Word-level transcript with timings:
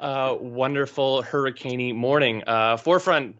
Uh, 0.00 0.36
wonderful 0.40 1.22
hurricaney 1.22 1.94
morning. 1.94 2.42
Uh, 2.46 2.76
forefront, 2.76 3.36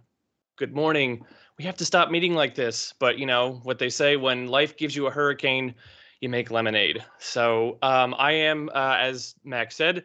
good 0.57 0.75
morning. 0.75 1.25
We 1.59 1.65
have 1.65 1.77
to 1.77 1.85
stop 1.85 2.11
meeting 2.11 2.35
like 2.35 2.55
this, 2.55 2.95
but 2.99 3.19
you 3.19 3.27
know 3.27 3.61
what 3.65 3.79
they 3.79 3.89
say: 3.89 4.17
when 4.17 4.47
life 4.49 4.77
gives 4.77 4.95
you 4.95 5.07
a 5.07 5.11
hurricane, 5.11 5.75
you 6.21 6.29
make 6.29 6.51
lemonade. 6.51 7.05
So 7.19 7.79
um, 7.83 8.15
I 8.19 8.33
am, 8.33 8.71
uh, 8.75 8.97
as 8.99 9.35
Max 9.45 9.77
said, 9.77 10.05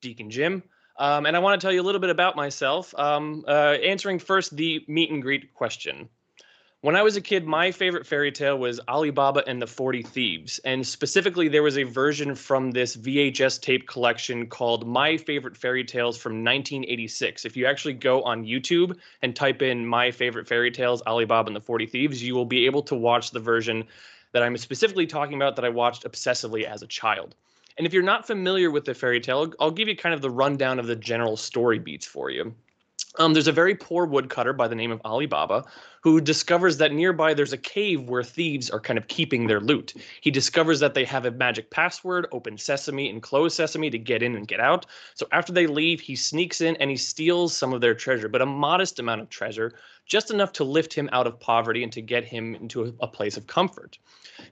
Deacon 0.00 0.30
Jim. 0.30 0.62
Um, 0.98 1.26
and 1.26 1.36
I 1.36 1.40
want 1.40 1.60
to 1.60 1.64
tell 1.64 1.72
you 1.74 1.80
a 1.80 1.86
little 1.88 2.00
bit 2.00 2.10
about 2.10 2.36
myself. 2.36 2.94
Um, 2.96 3.44
uh, 3.48 3.76
answering 3.82 4.18
first 4.18 4.56
the 4.56 4.84
meet 4.86 5.10
and 5.10 5.20
greet 5.20 5.52
question. 5.54 6.08
When 6.84 6.96
I 6.96 7.02
was 7.02 7.16
a 7.16 7.22
kid, 7.22 7.46
my 7.46 7.70
favorite 7.70 8.06
fairy 8.06 8.30
tale 8.30 8.58
was 8.58 8.78
Alibaba 8.88 9.42
and 9.46 9.62
the 9.62 9.66
40 9.66 10.02
Thieves. 10.02 10.58
And 10.66 10.86
specifically, 10.86 11.48
there 11.48 11.62
was 11.62 11.78
a 11.78 11.84
version 11.84 12.34
from 12.34 12.72
this 12.72 12.94
VHS 12.94 13.58
tape 13.62 13.88
collection 13.88 14.46
called 14.46 14.86
My 14.86 15.16
Favorite 15.16 15.56
Fairy 15.56 15.82
Tales 15.82 16.18
from 16.18 16.44
1986. 16.44 17.46
If 17.46 17.56
you 17.56 17.64
actually 17.64 17.94
go 17.94 18.22
on 18.24 18.44
YouTube 18.44 18.98
and 19.22 19.34
type 19.34 19.62
in 19.62 19.86
My 19.86 20.10
Favorite 20.10 20.46
Fairy 20.46 20.70
Tales, 20.70 21.00
Alibaba 21.06 21.46
and 21.46 21.56
the 21.56 21.60
40 21.62 21.86
Thieves, 21.86 22.22
you 22.22 22.34
will 22.34 22.44
be 22.44 22.66
able 22.66 22.82
to 22.82 22.94
watch 22.94 23.30
the 23.30 23.40
version 23.40 23.84
that 24.32 24.42
I'm 24.42 24.58
specifically 24.58 25.06
talking 25.06 25.36
about 25.36 25.56
that 25.56 25.64
I 25.64 25.70
watched 25.70 26.04
obsessively 26.04 26.64
as 26.64 26.82
a 26.82 26.86
child. 26.86 27.34
And 27.78 27.86
if 27.86 27.94
you're 27.94 28.02
not 28.02 28.26
familiar 28.26 28.70
with 28.70 28.84
the 28.84 28.92
fairy 28.92 29.20
tale, 29.20 29.50
I'll 29.58 29.70
give 29.70 29.88
you 29.88 29.96
kind 29.96 30.14
of 30.14 30.20
the 30.20 30.28
rundown 30.28 30.78
of 30.78 30.86
the 30.86 30.96
general 30.96 31.38
story 31.38 31.78
beats 31.78 32.04
for 32.04 32.28
you. 32.28 32.54
Um, 33.18 33.32
there's 33.32 33.48
a 33.48 33.52
very 33.52 33.74
poor 33.74 34.06
woodcutter 34.06 34.52
by 34.52 34.66
the 34.66 34.74
name 34.74 34.90
of 34.90 35.00
Alibaba 35.04 35.64
who 36.00 36.20
discovers 36.20 36.76
that 36.78 36.92
nearby 36.92 37.32
there's 37.32 37.52
a 37.52 37.58
cave 37.58 38.08
where 38.08 38.22
thieves 38.22 38.68
are 38.68 38.80
kind 38.80 38.98
of 38.98 39.08
keeping 39.08 39.46
their 39.46 39.60
loot. 39.60 39.94
He 40.20 40.30
discovers 40.30 40.80
that 40.80 40.94
they 40.94 41.04
have 41.04 41.24
a 41.24 41.30
magic 41.30 41.70
password, 41.70 42.26
open 42.32 42.58
sesame 42.58 43.08
and 43.08 43.22
close 43.22 43.54
sesame 43.54 43.88
to 43.88 43.98
get 43.98 44.22
in 44.22 44.34
and 44.34 44.46
get 44.46 44.60
out. 44.60 44.84
So 45.14 45.26
after 45.32 45.52
they 45.52 45.66
leave, 45.66 46.00
he 46.00 46.16
sneaks 46.16 46.60
in 46.60 46.76
and 46.76 46.90
he 46.90 46.96
steals 46.96 47.56
some 47.56 47.72
of 47.72 47.80
their 47.80 47.94
treasure, 47.94 48.28
but 48.28 48.42
a 48.42 48.46
modest 48.46 48.98
amount 48.98 49.22
of 49.22 49.30
treasure, 49.30 49.74
just 50.04 50.30
enough 50.30 50.52
to 50.52 50.64
lift 50.64 50.92
him 50.92 51.08
out 51.12 51.26
of 51.26 51.40
poverty 51.40 51.82
and 51.82 51.92
to 51.92 52.02
get 52.02 52.24
him 52.24 52.54
into 52.54 52.84
a, 52.84 52.92
a 53.04 53.08
place 53.08 53.36
of 53.36 53.46
comfort. 53.46 53.98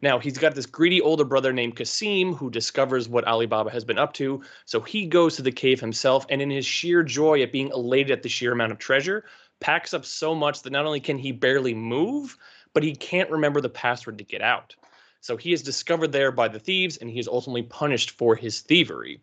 Now, 0.00 0.18
he's 0.18 0.38
got 0.38 0.54
this 0.54 0.66
greedy 0.66 1.00
older 1.00 1.24
brother 1.24 1.52
named 1.52 1.76
Kasim 1.76 2.34
who 2.34 2.50
discovers 2.50 3.08
what 3.08 3.26
Alibaba 3.26 3.70
has 3.70 3.84
been 3.84 3.98
up 3.98 4.12
to. 4.14 4.42
So 4.64 4.80
he 4.80 5.06
goes 5.06 5.36
to 5.36 5.42
the 5.42 5.52
cave 5.52 5.80
himself, 5.80 6.24
and 6.28 6.40
in 6.40 6.50
his 6.50 6.66
sheer 6.66 7.02
joy 7.02 7.42
at 7.42 7.52
being 7.52 7.68
elated 7.68 8.12
at 8.12 8.22
the 8.22 8.28
sheer 8.28 8.52
amount 8.52 8.72
of 8.72 8.78
treasure, 8.78 9.24
packs 9.60 9.94
up 9.94 10.04
so 10.04 10.34
much 10.34 10.62
that 10.62 10.72
not 10.72 10.86
only 10.86 11.00
can 11.00 11.18
he 11.18 11.32
barely 11.32 11.74
move, 11.74 12.36
but 12.74 12.82
he 12.82 12.94
can't 12.94 13.30
remember 13.30 13.60
the 13.60 13.68
password 13.68 14.18
to 14.18 14.24
get 14.24 14.42
out. 14.42 14.74
So 15.20 15.36
he 15.36 15.52
is 15.52 15.62
discovered 15.62 16.10
there 16.10 16.32
by 16.32 16.48
the 16.48 16.58
thieves, 16.58 16.96
and 16.96 17.08
he 17.08 17.20
is 17.20 17.28
ultimately 17.28 17.62
punished 17.62 18.12
for 18.12 18.34
his 18.34 18.60
thievery. 18.60 19.20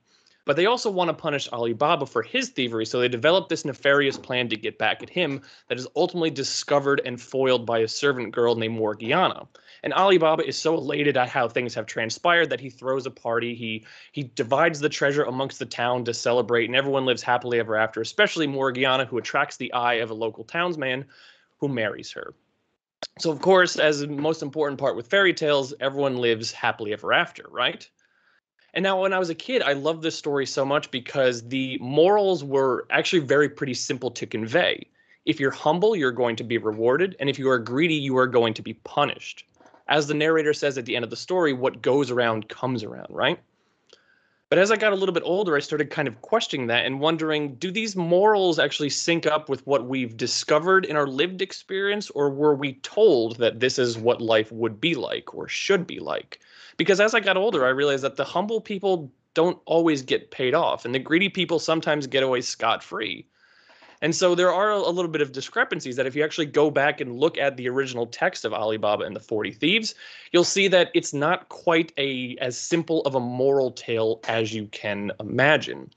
But 0.50 0.56
they 0.56 0.66
also 0.66 0.90
want 0.90 1.10
to 1.10 1.14
punish 1.14 1.48
Alibaba 1.50 2.08
for 2.08 2.24
his 2.24 2.50
thievery, 2.50 2.84
so 2.84 3.00
they 3.00 3.08
develop 3.08 3.50
this 3.50 3.66
nefarious 3.66 4.18
plan 4.18 4.50
to 4.50 4.56
get 4.56 4.80
back 4.80 5.04
at 5.04 5.10
him 5.12 5.44
that 5.68 5.78
is 5.78 5.88
ultimately 5.96 6.32
discovered 6.32 7.04
and 7.06 7.22
foiled 7.22 7.68
by 7.68 7.78
a 7.78 7.88
servant 7.88 8.32
girl 8.32 8.56
named 8.56 8.76
Morgiana. 8.76 9.48
And 9.84 9.94
Alibaba 9.94 10.44
is 10.44 10.58
so 10.58 10.74
elated 10.74 11.18
at 11.18 11.30
how 11.30 11.48
things 11.48 11.76
have 11.76 11.86
transpired 11.86 12.50
that 12.50 12.60
he 12.60 12.72
throws 12.72 13.06
a 13.06 13.12
party. 13.12 13.54
He 13.54 13.86
he 14.12 14.24
divides 14.24 14.80
the 14.80 14.90
treasure 14.90 15.22
amongst 15.22 15.60
the 15.60 15.68
town 15.68 16.04
to 16.06 16.16
celebrate, 16.16 16.66
and 16.66 16.76
everyone 16.76 17.06
lives 17.06 17.22
happily 17.22 17.60
ever 17.60 17.76
after, 17.76 18.02
especially 18.02 18.48
Morgiana, 18.48 19.06
who 19.06 19.20
attracts 19.20 19.58
the 19.58 19.72
eye 19.74 20.02
of 20.02 20.10
a 20.10 20.16
local 20.16 20.44
townsman 20.44 21.06
who 21.60 21.68
marries 21.68 22.12
her. 22.14 22.34
So, 23.20 23.30
of 23.30 23.40
course, 23.40 23.78
as 23.78 24.00
the 24.00 24.08
most 24.08 24.42
important 24.42 24.80
part 24.80 24.96
with 24.96 25.12
fairy 25.12 25.36
tales, 25.36 25.76
everyone 25.80 26.18
lives 26.18 26.52
happily 26.52 26.92
ever 26.92 27.14
after, 27.14 27.46
right? 27.52 27.88
And 28.74 28.84
now, 28.84 29.02
when 29.02 29.14
I 29.14 29.20
was 29.20 29.30
a 29.30 29.36
kid, 29.36 29.64
I 29.64 29.74
loved 29.74 30.04
this 30.04 30.16
story 30.16 30.46
so 30.46 30.64
much 30.64 30.92
because 30.92 31.48
the 31.48 31.78
morals 31.80 32.44
were 32.44 32.86
actually 32.92 33.20
very 33.20 33.50
pretty 33.50 33.74
simple 33.74 34.12
to 34.12 34.28
convey. 34.28 34.86
If 35.26 35.40
you're 35.40 35.52
humble, 35.52 35.96
you're 35.96 36.12
going 36.12 36.36
to 36.38 36.44
be 36.44 36.58
rewarded. 36.58 37.16
And 37.20 37.30
if 37.30 37.40
you 37.40 37.50
are 37.50 37.60
greedy, 37.60 37.96
you 37.96 38.18
are 38.18 38.28
going 38.28 38.54
to 38.56 38.62
be 38.62 38.74
punished. 38.74 39.46
As 39.88 40.08
the 40.08 40.14
narrator 40.14 40.54
says 40.54 40.78
at 40.78 40.86
the 40.86 40.96
end 40.96 41.04
of 41.04 41.10
the 41.10 41.16
story, 41.16 41.52
what 41.52 41.82
goes 41.82 42.12
around 42.12 42.48
comes 42.48 42.84
around, 42.84 43.08
right? 43.10 43.40
But 44.50 44.58
as 44.58 44.72
I 44.72 44.78
got 44.78 44.94
a 44.94 44.96
little 44.96 45.14
bit 45.14 45.24
older, 45.26 45.56
I 45.56 45.60
started 45.60 45.92
kind 45.92 46.08
of 46.08 46.22
questioning 46.24 46.68
that 46.68 46.86
and 46.86 47.00
wondering 47.00 47.56
do 47.56 47.70
these 47.70 47.96
morals 47.96 48.58
actually 48.58 48.90
sync 48.90 49.28
up 49.28 49.48
with 49.48 49.66
what 49.68 49.88
we've 49.88 50.18
discovered 50.18 50.86
in 50.86 50.96
our 50.96 51.06
lived 51.06 51.44
experience, 51.44 52.10
or 52.12 52.32
were 52.32 52.56
we 52.56 52.74
told 52.74 53.38
that 53.38 53.60
this 53.60 53.78
is 53.78 53.98
what 53.98 54.22
life 54.22 54.52
would 54.52 54.82
be 54.82 54.96
like 54.96 55.36
or 55.36 55.48
should 55.48 55.86
be 55.86 56.00
like? 56.00 56.40
Because 56.80 57.02
as 57.02 57.14
I 57.14 57.20
got 57.20 57.36
older, 57.36 57.66
I 57.66 57.70
realized 57.70 58.06
that 58.06 58.16
the 58.16 58.24
humble 58.24 58.62
people 58.62 59.12
don't 59.34 59.60
always 59.66 60.02
get 60.02 60.32
paid 60.32 60.56
off, 60.56 60.86
and 60.86 60.96
the 60.96 61.00
greedy 61.00 61.28
people 61.28 61.60
sometimes 61.60 62.08
get 62.08 62.24
away 62.24 62.40
scot 62.40 62.82
free. 62.82 63.28
And 64.02 64.16
so 64.16 64.34
there 64.34 64.54
are 64.54 64.72
a 64.72 64.90
little 64.90 65.12
bit 65.12 65.22
of 65.22 65.34
discrepancies 65.34 65.98
that 65.98 66.06
if 66.06 66.16
you 66.16 66.24
actually 66.24 66.46
go 66.46 66.72
back 66.72 67.02
and 67.02 67.20
look 67.20 67.38
at 67.38 67.58
the 67.58 67.68
original 67.68 68.08
text 68.08 68.46
of 68.46 68.54
Alibaba 68.54 69.04
and 69.04 69.14
the 69.14 69.20
40 69.20 69.52
Thieves, 69.52 69.94
you'll 70.32 70.46
see 70.46 70.70
that 70.70 70.90
it's 70.94 71.14
not 71.14 71.50
quite 71.50 71.92
a 71.98 72.38
as 72.38 72.58
simple 72.58 73.02
of 73.02 73.14
a 73.14 73.20
moral 73.20 73.72
tale 73.72 74.22
as 74.30 74.54
you 74.54 74.68
can 74.68 75.12
imagine. 75.20 75.92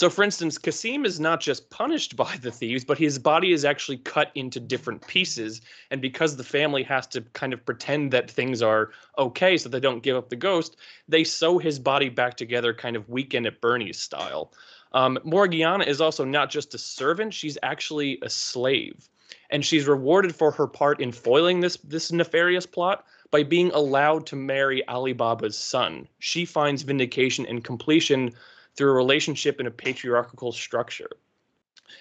So, 0.00 0.08
for 0.08 0.22
instance, 0.24 0.56
Kasim 0.56 1.04
is 1.04 1.20
not 1.20 1.40
just 1.40 1.68
punished 1.68 2.16
by 2.16 2.34
the 2.40 2.50
thieves, 2.50 2.86
but 2.86 2.96
his 2.96 3.18
body 3.18 3.52
is 3.52 3.66
actually 3.66 3.98
cut 3.98 4.30
into 4.34 4.58
different 4.58 5.06
pieces. 5.06 5.60
And 5.90 6.00
because 6.00 6.34
the 6.38 6.42
family 6.42 6.82
has 6.84 7.06
to 7.08 7.20
kind 7.34 7.52
of 7.52 7.66
pretend 7.66 8.10
that 8.12 8.30
things 8.30 8.62
are 8.62 8.92
okay 9.18 9.58
so 9.58 9.68
they 9.68 9.78
don't 9.78 10.02
give 10.02 10.16
up 10.16 10.30
the 10.30 10.36
ghost, 10.36 10.78
they 11.06 11.22
sew 11.22 11.58
his 11.58 11.78
body 11.78 12.08
back 12.08 12.38
together, 12.38 12.72
kind 12.72 12.96
of 12.96 13.10
weekend 13.10 13.46
at 13.46 13.60
Bernie's 13.60 14.00
style. 14.00 14.54
Um, 14.92 15.18
Morgiana 15.22 15.84
is 15.84 16.00
also 16.00 16.24
not 16.24 16.48
just 16.48 16.72
a 16.72 16.78
servant, 16.78 17.34
she's 17.34 17.58
actually 17.62 18.18
a 18.22 18.30
slave. 18.30 19.06
And 19.50 19.62
she's 19.62 19.86
rewarded 19.86 20.34
for 20.34 20.50
her 20.52 20.66
part 20.66 21.02
in 21.02 21.12
foiling 21.12 21.60
this, 21.60 21.76
this 21.84 22.10
nefarious 22.10 22.64
plot 22.64 23.04
by 23.30 23.42
being 23.42 23.70
allowed 23.72 24.24
to 24.28 24.36
marry 24.36 24.82
Alibaba's 24.88 25.58
son. 25.58 26.08
She 26.20 26.46
finds 26.46 26.84
vindication 26.84 27.44
and 27.44 27.62
completion 27.62 28.32
through 28.76 28.90
a 28.90 28.94
relationship 28.94 29.60
in 29.60 29.66
a 29.66 29.70
patriarchal 29.70 30.52
structure. 30.52 31.10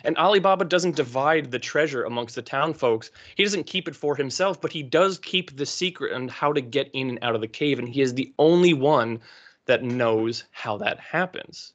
And 0.04 0.18
Alibaba 0.18 0.66
doesn't 0.66 0.96
divide 0.96 1.52
the 1.52 1.60
treasure 1.60 2.04
amongst 2.04 2.36
the 2.36 2.42
town 2.42 2.74
folks. 2.74 3.12
He 3.36 3.44
doesn't 3.44 3.66
keep 3.66 3.88
it 3.88 3.96
for 3.96 4.16
himself, 4.16 4.62
but 4.62 4.72
he 4.72 4.84
does 4.84 5.18
keep 5.18 5.58
the 5.58 5.66
secret 5.66 6.14
on 6.14 6.28
how 6.28 6.54
to 6.54 6.62
get 6.62 6.90
in 6.94 7.10
and 7.10 7.20
out 7.22 7.36
of 7.36 7.42
the 7.42 7.48
cave. 7.48 7.80
And 7.80 7.90
he 7.90 8.02
is 8.02 8.14
the 8.14 8.34
only 8.38 8.74
one 8.74 9.20
that 9.66 9.84
knows 9.84 10.44
how 10.52 10.78
that 10.78 11.00
happens. 11.00 11.74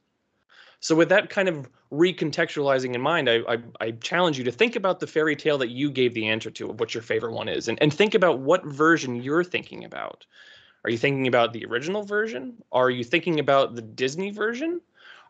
So, 0.81 0.95
with 0.95 1.09
that 1.09 1.31
kind 1.31 1.49
of 1.49 1.69
recontextualizing 1.91 2.95
in 2.95 3.01
mind, 3.01 3.31
I, 3.31 3.39
I, 3.49 3.59
I, 3.81 3.91
challenge 3.93 4.37
you 4.37 4.45
to 4.45 4.53
think 4.53 4.77
about 4.77 5.01
the 5.01 5.07
fairy 5.07 5.35
tale 5.35 5.57
that 5.59 5.71
you 5.71 5.91
gave 5.91 6.13
the 6.13 6.29
answer 6.29 6.51
to 6.51 6.71
of 6.71 6.79
what 6.79 6.93
your 6.93 7.03
favorite 7.03 7.33
one 7.33 7.49
is, 7.49 7.69
and, 7.69 7.81
and 7.81 7.93
think 7.93 8.15
about 8.15 8.41
what 8.41 8.67
version 8.67 9.15
you're 9.15 9.45
thinking 9.45 9.85
about. 9.85 10.27
Are 10.85 10.91
you 10.91 10.99
thinking 10.99 11.27
about 11.27 11.53
the 11.53 11.65
original 11.65 12.03
version? 12.03 12.63
Are 12.71 12.91
you 12.91 13.05
thinking 13.05 13.41
about 13.41 13.75
the 13.75 13.83
Disney 13.83 14.31
version? 14.31 14.81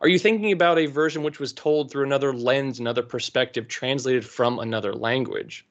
Are 0.01 0.09
you 0.09 0.19
thinking 0.19 0.51
about 0.51 0.77
a 0.77 0.87
version 0.87 1.23
which 1.23 1.39
was 1.39 1.53
told 1.53 1.89
through 1.89 2.03
another 2.03 2.33
lens, 2.33 2.79
another 2.79 3.03
perspective, 3.03 3.69
translated 3.69 4.25
from 4.25 4.59
another 4.59 4.93
language? 4.93 5.65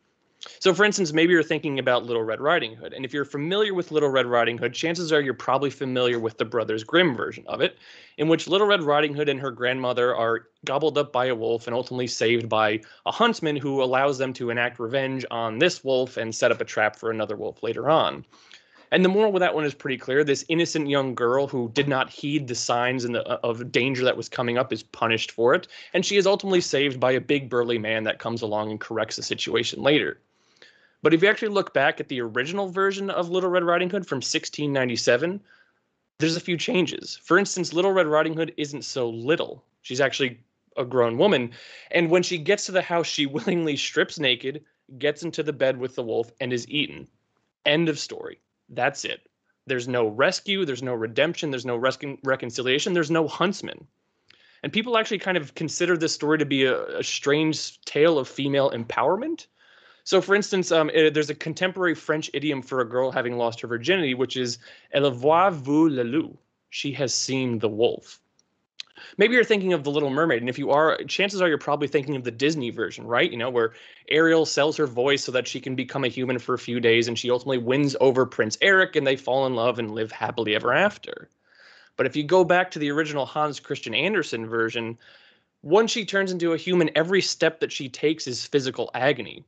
So, 0.59 0.75
for 0.75 0.85
instance, 0.85 1.13
maybe 1.13 1.33
you're 1.33 1.43
thinking 1.43 1.79
about 1.79 2.05
Little 2.05 2.23
Red 2.23 2.41
Riding 2.41 2.75
Hood. 2.75 2.93
And 2.93 3.05
if 3.05 3.13
you're 3.13 3.25
familiar 3.25 3.73
with 3.73 3.91
Little 3.91 4.11
Red 4.11 4.27
Riding 4.27 4.59
Hood, 4.59 4.75
chances 4.75 5.13
are 5.13 5.21
you're 5.21 5.35
probably 5.35 5.71
familiar 5.71 6.19
with 6.19 6.37
the 6.37 6.45
Brothers 6.45 6.85
Grimm 6.85 7.15
version 7.15 7.45
of 7.47 7.61
it, 7.61 7.79
in 8.19 8.29
which 8.29 8.47
Little 8.47 8.67
Red 8.67 8.83
Riding 8.83 9.15
Hood 9.15 9.29
and 9.29 9.41
her 9.41 9.51
grandmother 9.51 10.15
are 10.15 10.49
gobbled 10.65 10.99
up 10.99 11.13
by 11.13 11.27
a 11.27 11.35
wolf 11.35 11.67
and 11.67 11.75
ultimately 11.75 12.07
saved 12.07 12.49
by 12.49 12.81
a 13.07 13.13
huntsman 13.13 13.57
who 13.57 13.83
allows 13.83 14.19
them 14.19 14.33
to 14.35 14.51
enact 14.51 14.79
revenge 14.79 15.25
on 15.31 15.59
this 15.59 15.83
wolf 15.83 16.17
and 16.17 16.35
set 16.35 16.53
up 16.53 16.61
a 16.61 16.65
trap 16.65 16.97
for 16.97 17.11
another 17.11 17.37
wolf 17.37 17.63
later 17.63 17.89
on. 17.89 18.25
And 18.91 19.05
the 19.05 19.09
moral 19.09 19.33
with 19.33 19.41
that 19.41 19.55
one 19.55 19.65
is 19.65 19.75
pretty 19.75 19.99
clear. 19.99 20.25
This 20.25 20.45
innocent 20.49 20.89
young 20.89 21.15
girl 21.15 21.47
who 21.47 21.71
did 21.75 21.89
not 21.89 22.11
heed 22.11 22.47
the 22.47 22.55
signs 22.55 23.03
the, 23.03 23.27
uh, 23.27 23.39
of 23.43 23.73
danger 23.73 24.05
that 24.05 24.17
was 24.17 24.29
coming 24.29 24.59
up 24.59 24.73
is 24.73 24.83
punished 24.83 25.33
for 25.33 25.55
it, 25.55 25.69
and 25.93 26.05
she 26.05 26.17
is 26.17 26.27
ultimately 26.27 26.61
saved 26.61 27.01
by 27.01 27.13
a 27.13 27.21
big 27.21 27.49
burly 27.49 27.79
man 27.79 28.05
that 28.05 28.19
comes 28.19 28.43
along 28.43 28.71
and 28.71 28.81
corrects 28.81 29.17
the 29.17 29.23
situation 29.23 29.83
later. 29.83 30.21
But 31.03 31.13
if 31.13 31.23
you 31.23 31.29
actually 31.29 31.49
look 31.49 31.75
back 31.75 32.01
at 32.01 32.09
the 32.09 32.21
original 32.21 32.69
version 32.69 33.11
of 33.11 33.29
Little 33.29 33.51
Red 33.51 33.65
Riding 33.65 33.91
Hood 33.91 34.07
from 34.07 34.17
1697, 34.17 35.41
there's 36.19 36.37
a 36.37 36.41
few 36.41 36.57
changes. 36.57 37.21
For 37.23 37.39
instance, 37.39 37.73
Little 37.73 37.93
Red 37.93 38.07
Riding 38.07 38.35
Hood 38.35 38.55
isn't 38.57 38.85
so 38.85 39.11
little. 39.11 39.65
She's 39.83 40.01
actually 40.01 40.41
a 40.77 40.85
grown 40.85 41.19
woman. 41.19 41.51
And 41.91 42.11
when 42.11 42.23
she 42.23 42.39
gets 42.39 42.67
to 42.67 42.73
the 42.73 42.83
house, 42.83 43.07
she 43.07 43.27
willingly 43.27 43.77
strips 43.77 44.19
naked, 44.19 44.65
gets 44.99 45.23
into 45.23 45.43
the 45.43 45.53
bed 45.53 45.79
with 45.79 45.95
the 45.95 46.03
wolf, 46.03 46.33
and 46.41 46.53
is 46.53 46.69
eaten. 46.69 47.09
End 47.67 47.89
of 47.89 47.99
story. 47.99 48.41
That's 48.69 49.05
it. 49.05 49.21
There's 49.67 49.89
no 49.89 50.09
rescue, 50.09 50.65
there's 50.65 50.83
no 50.83 50.95
redemption, 50.95 51.51
there's 51.51 51.65
no 51.65 51.77
recon- 51.77 52.19
reconciliation, 52.23 52.93
there's 52.93 53.11
no 53.11 53.27
huntsman. 53.27 53.87
And 54.63 54.73
people 54.73 54.97
actually 54.97 55.19
kind 55.19 55.37
of 55.37 55.55
consider 55.55 55.97
this 55.97 56.15
story 56.15 56.39
to 56.39 56.47
be 56.47 56.65
a, 56.65 56.99
a 56.99 57.03
strange 57.03 57.81
tale 57.83 58.19
of 58.19 58.29
female 58.29 58.71
empowerment. 58.71 59.47
So, 60.05 60.21
for 60.21 60.35
instance, 60.35 60.71
um, 60.71 60.91
it, 60.91 61.15
there's 61.15 61.31
a 61.31 61.35
contemporary 61.35 61.95
French 61.95 62.31
idiom 62.35 62.63
for 62.63 62.81
a 62.81 62.89
girl 62.89 63.11
having 63.11 63.37
lost 63.37 63.61
her 63.61 63.69
virginity, 63.69 64.15
which 64.15 64.37
is 64.37 64.59
"Elle 64.93 65.11
voit 65.11 65.53
vu 65.53 65.89
le 65.89 66.03
loup." 66.03 66.39
She 66.71 66.93
has 66.93 67.15
seen 67.15 67.59
the 67.59 67.69
wolf. 67.69 68.21
Maybe 69.19 69.35
you're 69.35 69.45
thinking 69.45 69.73
of 69.73 69.85
the 69.85 69.91
Little 69.91 70.11
Mermaid, 70.11 70.41
and 70.41 70.49
if 70.49 70.59
you 70.59 70.71
are, 70.71 70.99
chances 71.05 71.41
are 71.41 71.49
you're 71.49 71.59
probably 71.59 71.89
thinking 71.89 72.17
of 72.17 72.25
the 72.25 72.31
Disney 72.31 72.71
version, 72.71 73.07
right? 73.07 73.31
You 73.31 73.37
know, 73.37 73.51
where 73.51 73.73
Ariel 74.09 74.47
sells 74.47 74.77
her 74.77 74.87
voice 74.87 75.25
so 75.25 75.33
that 75.33 75.47
she 75.47 75.61
can 75.61 75.75
become 75.75 76.05
a 76.05 76.09
human 76.09 76.39
for 76.39 76.55
a 76.55 76.59
few 76.59 76.81
days, 76.81 77.09
and 77.09 77.19
she 77.19 77.31
ultimately 77.31 77.59
wins 77.59 77.97
over 78.01 78.27
Prince 78.27 78.59
Eric, 78.61 78.97
and 78.97 79.07
they 79.07 79.17
fall 79.17 79.47
in 79.47 79.55
love 79.55 79.79
and 79.79 79.91
live 79.91 80.13
happily 80.13 80.55
ever 80.55 80.73
after. 80.73 81.29
But 81.97 82.07
if 82.07 82.17
you 82.17 82.25
go 82.25 82.45
back 82.45 82.71
to 82.73 82.79
the 82.79 82.91
original 82.91 83.27
Hans 83.27 83.61
Christian 83.61 83.95
Andersen 83.95 84.47
version, 84.47 84.99
once 85.63 85.91
she 85.91 86.05
turns 86.05 86.33
into 86.33 86.53
a 86.53 86.59
human, 86.59 86.91
every 86.95 87.23
step 87.23 87.61
that 87.61 87.73
she 87.73 87.89
takes 87.89 88.27
is 88.27 88.45
physical 88.45 88.91
agony. 88.95 89.45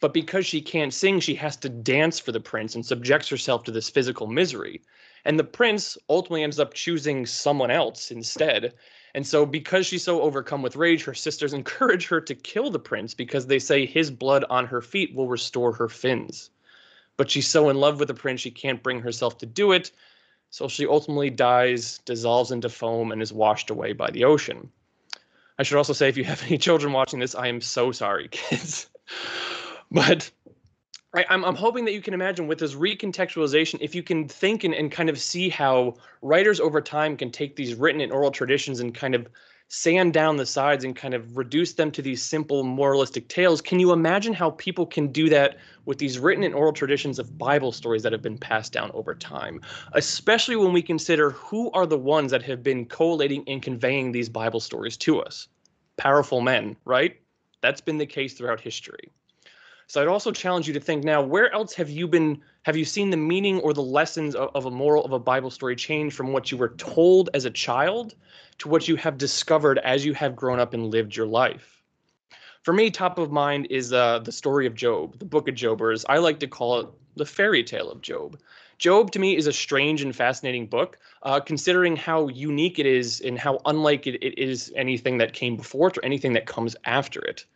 But 0.00 0.12
because 0.12 0.44
she 0.44 0.60
can't 0.60 0.92
sing, 0.92 1.20
she 1.20 1.34
has 1.36 1.56
to 1.56 1.68
dance 1.68 2.18
for 2.18 2.30
the 2.30 2.40
prince 2.40 2.74
and 2.74 2.84
subjects 2.84 3.28
herself 3.28 3.64
to 3.64 3.70
this 3.70 3.88
physical 3.88 4.26
misery. 4.26 4.82
And 5.26 5.40
the 5.40 5.44
prince 5.44 5.98
ultimately 6.08 6.44
ends 6.44 6.60
up 6.60 6.72
choosing 6.72 7.26
someone 7.26 7.72
else 7.72 8.12
instead. 8.12 8.74
And 9.12 9.26
so, 9.26 9.44
because 9.44 9.84
she's 9.84 10.04
so 10.04 10.22
overcome 10.22 10.62
with 10.62 10.76
rage, 10.76 11.02
her 11.02 11.14
sisters 11.14 11.52
encourage 11.60 12.06
her 12.06 12.20
to 12.20 12.34
kill 12.34 12.70
the 12.70 12.78
prince 12.78 13.12
because 13.12 13.48
they 13.48 13.58
say 13.58 13.86
his 13.86 14.08
blood 14.08 14.44
on 14.48 14.66
her 14.66 14.80
feet 14.80 15.16
will 15.16 15.26
restore 15.26 15.72
her 15.72 15.88
fins. 15.88 16.50
But 17.16 17.28
she's 17.28 17.48
so 17.48 17.68
in 17.70 17.76
love 17.76 17.98
with 17.98 18.06
the 18.06 18.14
prince, 18.14 18.40
she 18.40 18.52
can't 18.52 18.84
bring 18.84 19.00
herself 19.00 19.38
to 19.38 19.46
do 19.46 19.72
it. 19.72 19.90
So 20.50 20.68
she 20.68 20.86
ultimately 20.86 21.30
dies, 21.30 21.98
dissolves 22.04 22.52
into 22.52 22.68
foam, 22.68 23.10
and 23.10 23.20
is 23.20 23.32
washed 23.32 23.70
away 23.70 23.94
by 23.94 24.12
the 24.12 24.24
ocean. 24.24 24.70
I 25.58 25.64
should 25.64 25.76
also 25.76 25.92
say, 25.92 26.08
if 26.08 26.16
you 26.16 26.22
have 26.22 26.42
any 26.46 26.56
children 26.56 26.92
watching 26.92 27.18
this, 27.18 27.34
I 27.34 27.48
am 27.48 27.60
so 27.60 27.90
sorry, 27.90 28.28
kids. 28.28 28.88
but 29.90 30.30
I'm, 31.16 31.44
I'm 31.44 31.54
hoping 31.54 31.84
that 31.86 31.92
you 31.92 32.02
can 32.02 32.14
imagine 32.14 32.46
with 32.46 32.58
this 32.58 32.74
recontextualization, 32.74 33.78
if 33.80 33.94
you 33.94 34.02
can 34.02 34.28
think 34.28 34.64
and, 34.64 34.74
and 34.74 34.90
kind 34.90 35.08
of 35.08 35.18
see 35.18 35.48
how 35.48 35.94
writers 36.22 36.60
over 36.60 36.80
time 36.80 37.16
can 37.16 37.30
take 37.30 37.56
these 37.56 37.74
written 37.74 38.00
and 38.00 38.12
oral 38.12 38.30
traditions 38.30 38.80
and 38.80 38.94
kind 38.94 39.14
of 39.14 39.28
sand 39.68 40.12
down 40.12 40.36
the 40.36 40.46
sides 40.46 40.84
and 40.84 40.94
kind 40.94 41.12
of 41.12 41.36
reduce 41.36 41.72
them 41.72 41.90
to 41.90 42.00
these 42.00 42.22
simple 42.22 42.62
moralistic 42.62 43.26
tales. 43.28 43.60
Can 43.60 43.80
you 43.80 43.92
imagine 43.92 44.32
how 44.32 44.50
people 44.50 44.86
can 44.86 45.08
do 45.08 45.28
that 45.30 45.58
with 45.86 45.98
these 45.98 46.18
written 46.18 46.44
and 46.44 46.54
oral 46.54 46.72
traditions 46.72 47.18
of 47.18 47.36
Bible 47.36 47.72
stories 47.72 48.02
that 48.04 48.12
have 48.12 48.22
been 48.22 48.38
passed 48.38 48.72
down 48.72 48.90
over 48.94 49.14
time? 49.14 49.60
Especially 49.92 50.54
when 50.54 50.72
we 50.72 50.82
consider 50.82 51.30
who 51.30 51.70
are 51.72 51.86
the 51.86 51.98
ones 51.98 52.30
that 52.30 52.42
have 52.42 52.62
been 52.62 52.84
collating 52.84 53.42
and 53.48 53.60
conveying 53.60 54.12
these 54.12 54.28
Bible 54.28 54.60
stories 54.60 54.96
to 54.98 55.20
us. 55.20 55.48
Powerful 55.96 56.40
men, 56.40 56.76
right? 56.84 57.16
That's 57.60 57.80
been 57.80 57.98
the 57.98 58.06
case 58.06 58.34
throughout 58.34 58.60
history. 58.60 59.10
So 59.88 60.02
I'd 60.02 60.08
also 60.08 60.32
challenge 60.32 60.66
you 60.66 60.74
to 60.74 60.80
think 60.80 61.04
now, 61.04 61.22
where 61.22 61.52
else 61.52 61.72
have 61.74 61.88
you 61.88 62.08
been 62.08 62.42
have 62.64 62.76
you 62.76 62.84
seen 62.84 63.10
the 63.10 63.16
meaning 63.16 63.60
or 63.60 63.72
the 63.72 63.82
lessons 63.82 64.34
of, 64.34 64.50
of, 64.54 64.66
a 64.66 64.70
moral 64.70 65.04
of 65.04 65.12
a 65.12 65.18
Bible 65.18 65.50
story 65.50 65.76
change 65.76 66.12
from 66.12 66.32
what 66.32 66.50
you 66.50 66.58
were 66.58 66.70
told 66.70 67.30
as 67.34 67.44
a 67.44 67.50
child 67.50 68.16
to 68.58 68.68
what 68.68 68.88
you 68.88 68.96
have 68.96 69.16
discovered 69.16 69.78
as 69.78 70.04
you 70.04 70.12
have 70.14 70.34
grown 70.34 70.58
up 70.58 70.74
and 70.74 70.90
lived 70.90 71.14
your 71.14 71.26
life? 71.26 71.84
For 72.64 72.72
me, 72.72 72.90
top 72.90 73.20
of 73.20 73.30
mind 73.30 73.68
is 73.70 73.92
uh, 73.92 74.18
the 74.18 74.32
story 74.32 74.66
of 74.66 74.74
Job, 74.74 75.20
the 75.20 75.24
book 75.24 75.46
of 75.46 75.54
Job, 75.54 75.80
I 76.08 76.18
like 76.18 76.40
to 76.40 76.48
call 76.48 76.80
it, 76.80 76.88
the 77.14 77.24
fairy 77.24 77.62
tale 77.62 77.88
of 77.88 78.02
Job. 78.02 78.40
Job 78.78 79.12
to 79.12 79.20
me 79.20 79.36
is 79.36 79.46
a 79.46 79.52
strange 79.52 80.02
and 80.02 80.14
fascinating 80.14 80.66
book, 80.66 80.98
uh, 81.22 81.38
considering 81.38 81.94
how 81.94 82.26
unique 82.26 82.80
it 82.80 82.86
is 82.86 83.20
and 83.20 83.38
how 83.38 83.60
unlike 83.66 84.08
it, 84.08 84.16
it 84.16 84.36
is 84.36 84.72
anything 84.74 85.18
that 85.18 85.32
came 85.32 85.56
before 85.56 85.88
it 85.88 85.98
or 85.98 86.04
anything 86.04 86.32
that 86.32 86.46
comes 86.46 86.74
after 86.84 87.20
it. 87.20 87.46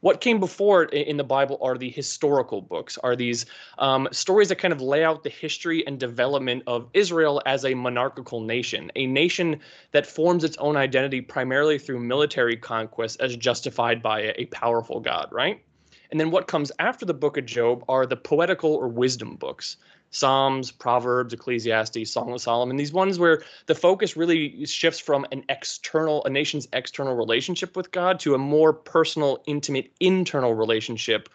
What 0.00 0.20
came 0.20 0.38
before 0.38 0.84
it 0.84 0.92
in 0.92 1.16
the 1.16 1.24
Bible 1.24 1.58
are 1.60 1.76
the 1.76 1.90
historical 1.90 2.62
books, 2.62 2.98
are 2.98 3.16
these 3.16 3.46
um, 3.78 4.08
stories 4.12 4.48
that 4.48 4.56
kind 4.56 4.72
of 4.72 4.80
lay 4.80 5.04
out 5.04 5.22
the 5.22 5.30
history 5.30 5.86
and 5.86 5.98
development 5.98 6.62
of 6.66 6.88
Israel 6.94 7.42
as 7.46 7.64
a 7.64 7.74
monarchical 7.74 8.40
nation, 8.40 8.92
a 8.96 9.06
nation 9.06 9.60
that 9.92 10.06
forms 10.06 10.44
its 10.44 10.56
own 10.58 10.76
identity 10.76 11.20
primarily 11.20 11.78
through 11.78 12.00
military 12.00 12.56
conquest 12.56 13.20
as 13.20 13.36
justified 13.36 14.02
by 14.02 14.20
a, 14.20 14.34
a 14.38 14.44
powerful 14.46 15.00
God, 15.00 15.28
right? 15.32 15.62
And 16.10 16.18
then 16.18 16.30
what 16.30 16.46
comes 16.46 16.72
after 16.78 17.04
the 17.04 17.14
book 17.14 17.36
of 17.36 17.44
Job 17.44 17.84
are 17.88 18.06
the 18.06 18.16
poetical 18.16 18.74
or 18.74 18.88
wisdom 18.88 19.36
books. 19.36 19.76
Psalms, 20.10 20.70
Proverbs, 20.70 21.34
Ecclesiastes, 21.34 22.10
Song 22.10 22.32
of 22.32 22.40
Solomon, 22.40 22.76
these 22.76 22.92
ones 22.92 23.18
where 23.18 23.42
the 23.66 23.74
focus 23.74 24.16
really 24.16 24.64
shifts 24.64 25.00
from 25.00 25.26
an 25.32 25.44
external, 25.48 26.24
a 26.24 26.30
nation's 26.30 26.68
external 26.72 27.14
relationship 27.14 27.76
with 27.76 27.90
God 27.90 28.18
to 28.20 28.34
a 28.34 28.38
more 28.38 28.72
personal, 28.72 29.42
intimate, 29.46 29.92
internal 30.00 30.54
relationship 30.54 31.28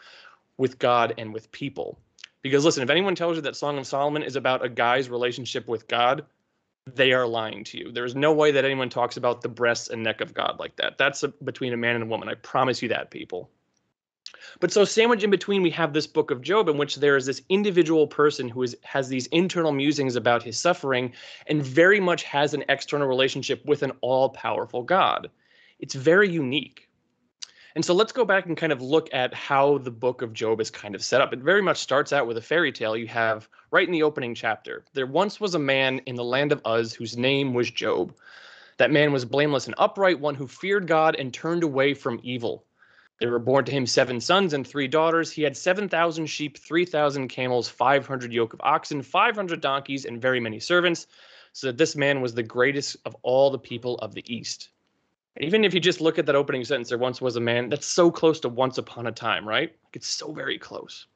with 0.57 0.79
God 0.79 1.13
and 1.17 1.33
with 1.33 1.51
people. 1.51 1.99
Because 2.41 2.65
listen, 2.65 2.83
if 2.83 2.89
anyone 2.89 3.15
tells 3.15 3.35
you 3.35 3.41
that 3.41 3.55
Song 3.55 3.77
of 3.77 3.87
Solomon 3.87 4.23
is 4.23 4.35
about 4.35 4.65
a 4.65 4.69
guy's 4.69 5.09
relationship 5.09 5.67
with 5.67 5.87
God, 5.87 6.25
they 6.85 7.13
are 7.13 7.25
lying 7.25 7.63
to 7.65 7.77
you. 7.77 7.91
There's 7.91 8.15
no 8.15 8.33
way 8.33 8.51
that 8.51 8.65
anyone 8.65 8.89
talks 8.89 9.15
about 9.15 9.41
the 9.41 9.49
breasts 9.49 9.89
and 9.89 10.03
neck 10.03 10.19
of 10.19 10.33
God 10.33 10.57
like 10.59 10.75
that. 10.75 10.97
That's 10.97 11.23
a, 11.23 11.29
between 11.29 11.73
a 11.73 11.77
man 11.77 11.95
and 11.95 12.03
a 12.03 12.07
woman. 12.07 12.27
I 12.27 12.35
promise 12.35 12.81
you 12.81 12.89
that, 12.89 13.09
people. 13.09 13.49
But 14.59 14.71
so 14.71 14.85
sandwiched 14.85 15.23
in 15.23 15.29
between, 15.29 15.61
we 15.61 15.69
have 15.71 15.93
this 15.93 16.07
book 16.07 16.31
of 16.31 16.41
Job 16.41 16.69
in 16.69 16.77
which 16.77 16.97
there 16.97 17.15
is 17.15 17.25
this 17.25 17.41
individual 17.49 18.07
person 18.07 18.49
who 18.49 18.63
is, 18.63 18.75
has 18.83 19.09
these 19.09 19.27
internal 19.27 19.71
musings 19.71 20.15
about 20.15 20.43
his 20.43 20.59
suffering 20.59 21.13
and 21.47 21.63
very 21.63 21.99
much 21.99 22.23
has 22.23 22.53
an 22.53 22.63
external 22.69 23.07
relationship 23.07 23.65
with 23.65 23.83
an 23.83 23.91
all 24.01 24.29
powerful 24.29 24.83
God. 24.83 25.29
It's 25.79 25.95
very 25.95 26.29
unique. 26.29 26.89
And 27.75 27.83
so 27.83 27.93
let's 27.93 28.11
go 28.11 28.23
back 28.23 28.45
and 28.45 28.55
kind 28.55 28.71
of 28.71 28.81
look 28.81 29.09
at 29.13 29.33
how 29.33 29.79
the 29.79 29.91
book 29.91 30.21
of 30.21 30.33
Job 30.33 30.61
is 30.61 30.69
kind 30.69 30.93
of 30.93 31.03
set 31.03 31.21
up. 31.21 31.33
It 31.33 31.39
very 31.39 31.61
much 31.61 31.77
starts 31.77 32.13
out 32.13 32.27
with 32.27 32.37
a 32.37 32.41
fairy 32.41 32.71
tale. 32.71 32.95
You 32.95 33.07
have 33.07 33.49
right 33.71 33.87
in 33.87 33.91
the 33.91 34.03
opening 34.03 34.35
chapter 34.35 34.85
there 34.93 35.07
once 35.07 35.39
was 35.39 35.55
a 35.55 35.59
man 35.59 35.99
in 36.05 36.15
the 36.15 36.23
land 36.23 36.51
of 36.51 36.61
Uz 36.67 36.93
whose 36.93 37.17
name 37.17 37.53
was 37.53 37.71
Job. 37.71 38.13
That 38.77 38.91
man 38.91 39.11
was 39.11 39.25
blameless 39.25 39.65
and 39.65 39.75
upright, 39.77 40.19
one 40.19 40.35
who 40.35 40.47
feared 40.47 40.87
God 40.87 41.15
and 41.15 41.33
turned 41.33 41.63
away 41.63 41.93
from 41.93 42.19
evil. 42.23 42.65
There 43.19 43.31
were 43.31 43.39
born 43.39 43.65
to 43.65 43.71
him 43.71 43.85
seven 43.85 44.19
sons 44.19 44.53
and 44.53 44.65
three 44.67 44.87
daughters. 44.87 45.31
He 45.31 45.43
had 45.43 45.55
7,000 45.55 46.25
sheep, 46.25 46.57
3,000 46.57 47.27
camels, 47.27 47.69
500 47.69 48.33
yoke 48.33 48.53
of 48.53 48.61
oxen, 48.61 49.01
500 49.01 49.61
donkeys, 49.61 50.05
and 50.05 50.21
very 50.21 50.39
many 50.39 50.59
servants, 50.59 51.07
so 51.53 51.67
that 51.67 51.77
this 51.77 51.95
man 51.95 52.21
was 52.21 52.33
the 52.33 52.43
greatest 52.43 52.97
of 53.05 53.15
all 53.21 53.49
the 53.49 53.59
people 53.59 53.97
of 53.99 54.13
the 54.13 54.23
East. 54.33 54.69
Even 55.39 55.63
if 55.63 55.73
you 55.73 55.79
just 55.79 56.01
look 56.01 56.19
at 56.19 56.25
that 56.25 56.35
opening 56.35 56.63
sentence, 56.63 56.89
there 56.89 56.97
once 56.97 57.21
was 57.21 57.35
a 57.35 57.39
man, 57.39 57.69
that's 57.69 57.87
so 57.87 58.11
close 58.11 58.39
to 58.41 58.49
once 58.49 58.77
upon 58.77 59.07
a 59.07 59.11
time, 59.11 59.47
right? 59.47 59.75
It's 59.93 60.07
so 60.07 60.31
very 60.31 60.59
close. 60.59 61.07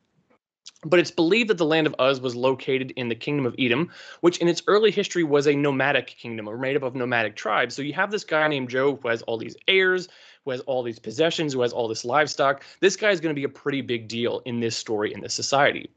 But 0.86 1.00
it's 1.00 1.12
believed 1.12 1.50
that 1.50 1.58
the 1.58 1.66
land 1.66 1.88
of 1.88 1.96
Uz 2.00 2.22
was 2.22 2.36
located 2.36 2.92
in 2.92 3.10
the 3.10 3.16
kingdom 3.16 3.46
of 3.46 3.56
Edom, 3.58 3.92
which 4.22 4.38
in 4.38 4.48
its 4.48 4.62
early 4.68 4.92
history 4.92 5.24
was 5.24 5.48
a 5.48 5.56
nomadic 5.56 6.08
kingdom 6.08 6.48
or 6.48 6.58
made 6.58 6.76
up 6.76 6.84
of 6.84 6.96
nomadic 6.96 7.36
tribes. 7.36 7.76
So 7.76 7.82
you 7.82 7.94
have 7.94 8.12
this 8.12 8.24
guy 8.24 8.48
named 8.48 8.70
Job 8.70 9.02
who 9.02 9.08
has 9.08 9.24
all 9.24 9.38
these 9.38 9.56
heirs, 9.68 10.08
who 10.46 10.52
has 10.52 10.62
all 10.62 10.84
these 10.84 11.00
possessions, 11.00 11.54
who 11.54 11.62
has 11.62 11.74
all 11.74 11.88
this 11.88 12.06
livestock. 12.06 12.64
This 12.80 12.96
guy 12.96 13.10
is 13.10 13.20
going 13.20 13.34
to 13.36 13.40
be 13.40 13.44
a 13.44 13.50
pretty 13.50 13.82
big 13.82 14.08
deal 14.08 14.42
in 14.46 14.60
this 14.60 14.78
story, 14.78 15.14
in 15.14 15.22
this 15.22 15.34
society. 15.34 15.90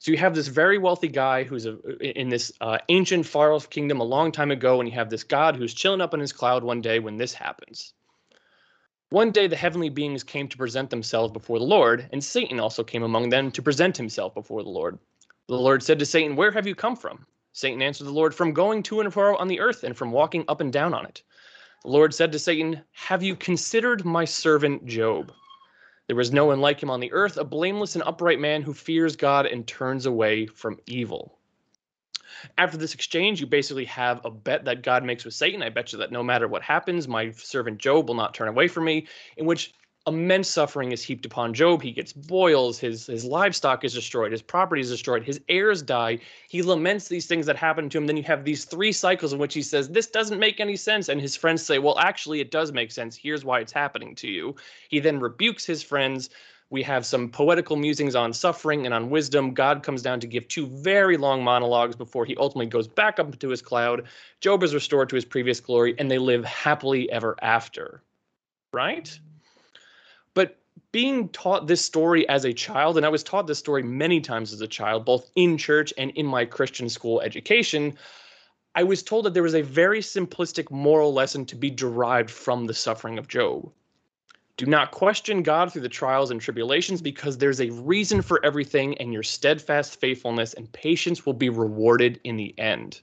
So 0.00 0.10
you 0.10 0.18
have 0.18 0.34
this 0.34 0.48
very 0.48 0.78
wealthy 0.78 1.08
guy 1.08 1.44
who's 1.44 1.66
a, 1.66 1.78
in 2.18 2.28
this 2.28 2.52
uh, 2.60 2.78
ancient 2.88 3.26
far 3.26 3.52
off 3.52 3.70
kingdom 3.70 4.00
a 4.00 4.04
long 4.04 4.32
time 4.32 4.50
ago, 4.50 4.80
and 4.80 4.88
you 4.88 4.94
have 4.94 5.10
this 5.10 5.24
God 5.24 5.56
who's 5.56 5.72
chilling 5.72 6.00
up 6.00 6.12
in 6.12 6.20
his 6.20 6.32
cloud 6.32 6.62
one 6.62 6.80
day 6.80 6.98
when 6.98 7.16
this 7.16 7.32
happens. 7.32 7.92
One 9.14 9.30
day 9.30 9.46
the 9.46 9.54
heavenly 9.54 9.90
beings 9.90 10.24
came 10.24 10.48
to 10.48 10.56
present 10.56 10.90
themselves 10.90 11.32
before 11.32 11.60
the 11.60 11.64
Lord, 11.64 12.08
and 12.10 12.24
Satan 12.24 12.58
also 12.58 12.82
came 12.82 13.04
among 13.04 13.28
them 13.28 13.52
to 13.52 13.62
present 13.62 13.96
himself 13.96 14.34
before 14.34 14.64
the 14.64 14.70
Lord. 14.70 14.98
The 15.46 15.54
Lord 15.54 15.84
said 15.84 16.00
to 16.00 16.04
Satan, 16.04 16.34
Where 16.34 16.50
have 16.50 16.66
you 16.66 16.74
come 16.74 16.96
from? 16.96 17.24
Satan 17.52 17.80
answered 17.80 18.08
the 18.08 18.10
Lord, 18.10 18.34
From 18.34 18.52
going 18.52 18.82
to 18.82 18.98
and 18.98 19.12
fro 19.12 19.36
on 19.36 19.46
the 19.46 19.60
earth, 19.60 19.84
and 19.84 19.96
from 19.96 20.10
walking 20.10 20.44
up 20.48 20.60
and 20.60 20.72
down 20.72 20.94
on 20.94 21.06
it. 21.06 21.22
The 21.84 21.92
Lord 21.92 22.12
said 22.12 22.32
to 22.32 22.40
Satan, 22.40 22.82
Have 22.90 23.22
you 23.22 23.36
considered 23.36 24.04
my 24.04 24.24
servant 24.24 24.84
Job? 24.84 25.30
There 26.08 26.18
is 26.18 26.32
no 26.32 26.46
one 26.46 26.60
like 26.60 26.82
him 26.82 26.90
on 26.90 26.98
the 26.98 27.12
earth, 27.12 27.36
a 27.36 27.44
blameless 27.44 27.94
and 27.94 28.02
upright 28.04 28.40
man 28.40 28.62
who 28.62 28.74
fears 28.74 29.14
God 29.14 29.46
and 29.46 29.64
turns 29.64 30.06
away 30.06 30.46
from 30.46 30.80
evil. 30.86 31.38
After 32.58 32.76
this 32.76 32.94
exchange, 32.94 33.40
you 33.40 33.46
basically 33.46 33.84
have 33.86 34.24
a 34.24 34.30
bet 34.30 34.64
that 34.64 34.82
God 34.82 35.04
makes 35.04 35.24
with 35.24 35.34
Satan. 35.34 35.62
I 35.62 35.70
bet 35.70 35.92
you 35.92 35.98
that 35.98 36.12
no 36.12 36.22
matter 36.22 36.48
what 36.48 36.62
happens, 36.62 37.08
my 37.08 37.30
servant 37.32 37.78
Job 37.78 38.08
will 38.08 38.14
not 38.14 38.34
turn 38.34 38.48
away 38.48 38.68
from 38.68 38.84
me, 38.84 39.06
in 39.36 39.46
which 39.46 39.72
immense 40.06 40.48
suffering 40.48 40.92
is 40.92 41.02
heaped 41.02 41.24
upon 41.24 41.54
Job. 41.54 41.80
He 41.80 41.90
gets 41.90 42.12
boils, 42.12 42.78
his 42.78 43.06
his 43.06 43.24
livestock 43.24 43.84
is 43.84 43.94
destroyed, 43.94 44.32
his 44.32 44.42
property 44.42 44.82
is 44.82 44.90
destroyed, 44.90 45.24
his 45.24 45.40
heirs 45.48 45.82
die. 45.82 46.18
He 46.48 46.62
laments 46.62 47.08
these 47.08 47.26
things 47.26 47.46
that 47.46 47.56
happen 47.56 47.88
to 47.88 47.98
him. 47.98 48.06
Then 48.06 48.16
you 48.16 48.22
have 48.24 48.44
these 48.44 48.64
three 48.64 48.92
cycles 48.92 49.32
in 49.32 49.38
which 49.38 49.54
he 49.54 49.62
says, 49.62 49.88
This 49.88 50.08
doesn't 50.08 50.38
make 50.38 50.60
any 50.60 50.76
sense. 50.76 51.08
And 51.08 51.20
his 51.20 51.36
friends 51.36 51.64
say, 51.64 51.78
Well, 51.78 51.98
actually, 51.98 52.40
it 52.40 52.50
does 52.50 52.72
make 52.72 52.92
sense. 52.92 53.16
Here's 53.16 53.44
why 53.44 53.60
it's 53.60 53.72
happening 53.72 54.14
to 54.16 54.28
you. 54.28 54.54
He 54.88 55.00
then 55.00 55.20
rebukes 55.20 55.64
his 55.64 55.82
friends. 55.82 56.30
We 56.70 56.82
have 56.82 57.06
some 57.06 57.28
poetical 57.28 57.76
musings 57.76 58.14
on 58.14 58.32
suffering 58.32 58.84
and 58.84 58.94
on 58.94 59.10
wisdom. 59.10 59.54
God 59.54 59.82
comes 59.82 60.02
down 60.02 60.20
to 60.20 60.26
give 60.26 60.48
two 60.48 60.66
very 60.66 61.16
long 61.16 61.44
monologues 61.44 61.94
before 61.94 62.24
he 62.24 62.36
ultimately 62.36 62.66
goes 62.66 62.88
back 62.88 63.18
up 63.18 63.32
into 63.32 63.48
his 63.48 63.62
cloud. 63.62 64.04
Job 64.40 64.62
is 64.62 64.74
restored 64.74 65.08
to 65.10 65.14
his 65.14 65.24
previous 65.24 65.60
glory, 65.60 65.94
and 65.98 66.10
they 66.10 66.18
live 66.18 66.44
happily 66.44 67.10
ever 67.12 67.36
after. 67.42 68.02
Right? 68.72 69.16
But 70.32 70.58
being 70.90 71.28
taught 71.28 71.66
this 71.66 71.84
story 71.84 72.28
as 72.28 72.44
a 72.44 72.52
child, 72.52 72.96
and 72.96 73.06
I 73.06 73.10
was 73.10 73.22
taught 73.22 73.46
this 73.46 73.58
story 73.58 73.82
many 73.82 74.20
times 74.20 74.52
as 74.52 74.60
a 74.60 74.66
child, 74.66 75.04
both 75.04 75.30
in 75.36 75.58
church 75.58 75.92
and 75.98 76.10
in 76.12 76.26
my 76.26 76.44
Christian 76.44 76.88
school 76.88 77.20
education, 77.20 77.96
I 78.74 78.82
was 78.82 79.02
told 79.04 79.26
that 79.26 79.34
there 79.34 79.42
was 79.44 79.54
a 79.54 79.62
very 79.62 80.00
simplistic 80.00 80.70
moral 80.70 81.12
lesson 81.12 81.46
to 81.46 81.56
be 81.56 81.70
derived 81.70 82.30
from 82.30 82.66
the 82.66 82.74
suffering 82.74 83.18
of 83.18 83.28
Job. 83.28 83.70
Do 84.56 84.66
not 84.66 84.92
question 84.92 85.42
God 85.42 85.72
through 85.72 85.82
the 85.82 85.88
trials 85.88 86.30
and 86.30 86.40
tribulations 86.40 87.02
because 87.02 87.36
there's 87.36 87.60
a 87.60 87.70
reason 87.70 88.22
for 88.22 88.44
everything, 88.44 88.96
and 88.98 89.12
your 89.12 89.24
steadfast 89.24 90.00
faithfulness 90.00 90.54
and 90.54 90.70
patience 90.72 91.26
will 91.26 91.32
be 91.32 91.48
rewarded 91.48 92.20
in 92.22 92.36
the 92.36 92.56
end. 92.58 93.00